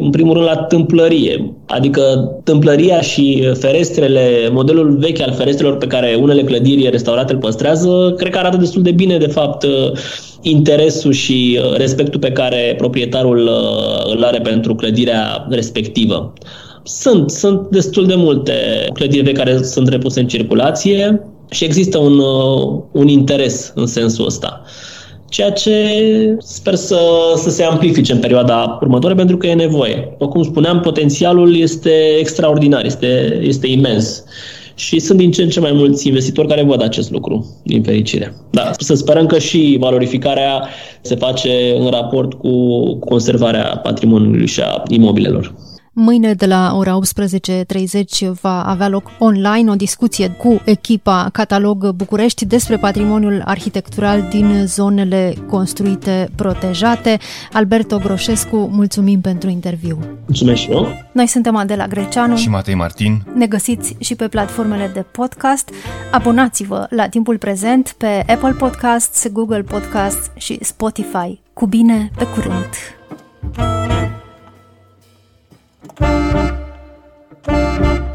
în 0.00 0.10
primul 0.10 0.34
rând, 0.34 0.46
la 0.46 0.56
tâmplărie. 0.56 1.54
Adică 1.66 2.02
tâmplăria 2.44 3.00
și 3.00 3.52
ferestrele, 3.58 4.48
modelul 4.52 4.96
vechi 4.98 5.20
al 5.20 5.32
ferestrelor 5.32 5.76
pe 5.76 5.86
care 5.86 6.18
unele 6.20 6.42
clădiri 6.42 6.90
restaurate 6.90 7.32
îl 7.32 7.38
păstrează, 7.38 8.14
cred 8.16 8.32
că 8.32 8.38
arată 8.38 8.56
destul 8.56 8.82
de 8.82 8.90
bine, 8.90 9.16
de 9.16 9.26
fapt, 9.26 9.62
uh, 9.62 9.92
interesul 10.40 11.12
și 11.12 11.58
uh, 11.62 11.76
respectul 11.76 12.20
pe 12.20 12.32
care 12.32 12.74
proprietarul 12.78 13.50
îl 14.14 14.24
are 14.24 14.38
pentru 14.38 14.74
clădirea 14.74 15.46
respectivă. 15.50 16.32
Sunt, 16.82 17.30
sunt 17.30 17.68
destul 17.68 18.06
de 18.06 18.14
multe 18.14 18.52
clădiri 18.92 19.24
pe 19.24 19.32
care 19.32 19.62
sunt 19.62 19.88
repuse 19.88 20.20
în 20.20 20.26
circulație 20.26 21.20
și 21.50 21.64
există 21.64 21.98
un, 21.98 22.18
uh, 22.18 22.82
un 22.92 23.08
interes 23.08 23.72
în 23.74 23.86
sensul 23.86 24.26
ăsta. 24.26 24.62
Ceea 25.28 25.50
ce 25.50 25.74
sper 26.38 26.74
să, 26.74 27.00
să 27.36 27.50
se 27.50 27.62
amplifice 27.62 28.12
în 28.12 28.18
perioada 28.18 28.78
următoare, 28.80 29.14
pentru 29.14 29.36
că 29.36 29.46
e 29.46 29.54
nevoie. 29.54 30.08
După 30.10 30.28
cum 30.28 30.42
spuneam, 30.42 30.80
potențialul 30.80 31.56
este 31.56 31.90
extraordinar, 32.18 32.84
este, 32.84 33.38
este 33.42 33.66
imens. 33.66 34.24
Și 34.74 34.98
sunt 34.98 35.18
din 35.18 35.30
ce 35.30 35.42
în 35.42 35.48
ce 35.48 35.60
mai 35.60 35.72
mulți 35.72 36.06
investitori 36.06 36.48
care 36.48 36.62
văd 36.62 36.82
acest 36.82 37.10
lucru, 37.10 37.60
din 37.64 37.82
fericire. 37.82 38.34
Da, 38.50 38.70
să 38.78 38.94
sperăm 38.94 39.26
că 39.26 39.38
și 39.38 39.76
valorificarea 39.80 40.68
se 41.00 41.14
face 41.14 41.76
în 41.78 41.86
raport 41.90 42.32
cu 42.32 42.94
conservarea 42.94 43.80
patrimoniului 43.82 44.46
și 44.46 44.60
a 44.60 44.82
imobilelor. 44.88 45.54
Mâine 45.92 46.34
de 46.34 46.46
la 46.46 46.72
ora 46.74 46.98
18.30 48.24 48.40
va 48.40 48.64
avea 48.64 48.88
loc 48.88 49.10
online 49.18 49.70
o 49.70 49.74
discuție 49.74 50.28
cu 50.28 50.60
echipa 50.64 51.28
Catalog 51.32 51.90
București 51.90 52.44
despre 52.44 52.76
patrimoniul 52.76 53.42
arhitectural 53.44 54.26
din 54.30 54.66
zonele 54.66 55.34
construite 55.48 56.30
protejate. 56.34 57.18
Alberto 57.52 57.98
Groșescu, 57.98 58.56
mulțumim 58.72 59.20
pentru 59.20 59.48
interviu. 59.48 59.98
Mulțumesc 60.26 60.60
și 60.60 60.70
eu. 60.70 60.88
Noi 61.12 61.26
suntem 61.26 61.56
Adela 61.56 61.86
Greceanu 61.86 62.36
și 62.36 62.48
Matei 62.48 62.74
Martin. 62.74 63.22
Ne 63.34 63.46
găsiți 63.46 63.96
și 63.98 64.14
pe 64.14 64.28
platformele 64.28 64.90
de 64.94 65.04
podcast. 65.12 65.70
Abonați-vă 66.10 66.86
la 66.90 67.08
timpul 67.08 67.38
prezent 67.38 67.94
pe 67.98 68.24
Apple 68.26 68.52
Podcasts, 68.52 69.28
Google 69.32 69.62
Podcasts 69.62 70.30
și 70.36 70.58
Spotify. 70.62 71.40
Cu 71.52 71.66
bine, 71.66 72.10
pe 72.16 72.26
curând! 72.26 72.68
thank 75.82 77.80
you 77.84 78.09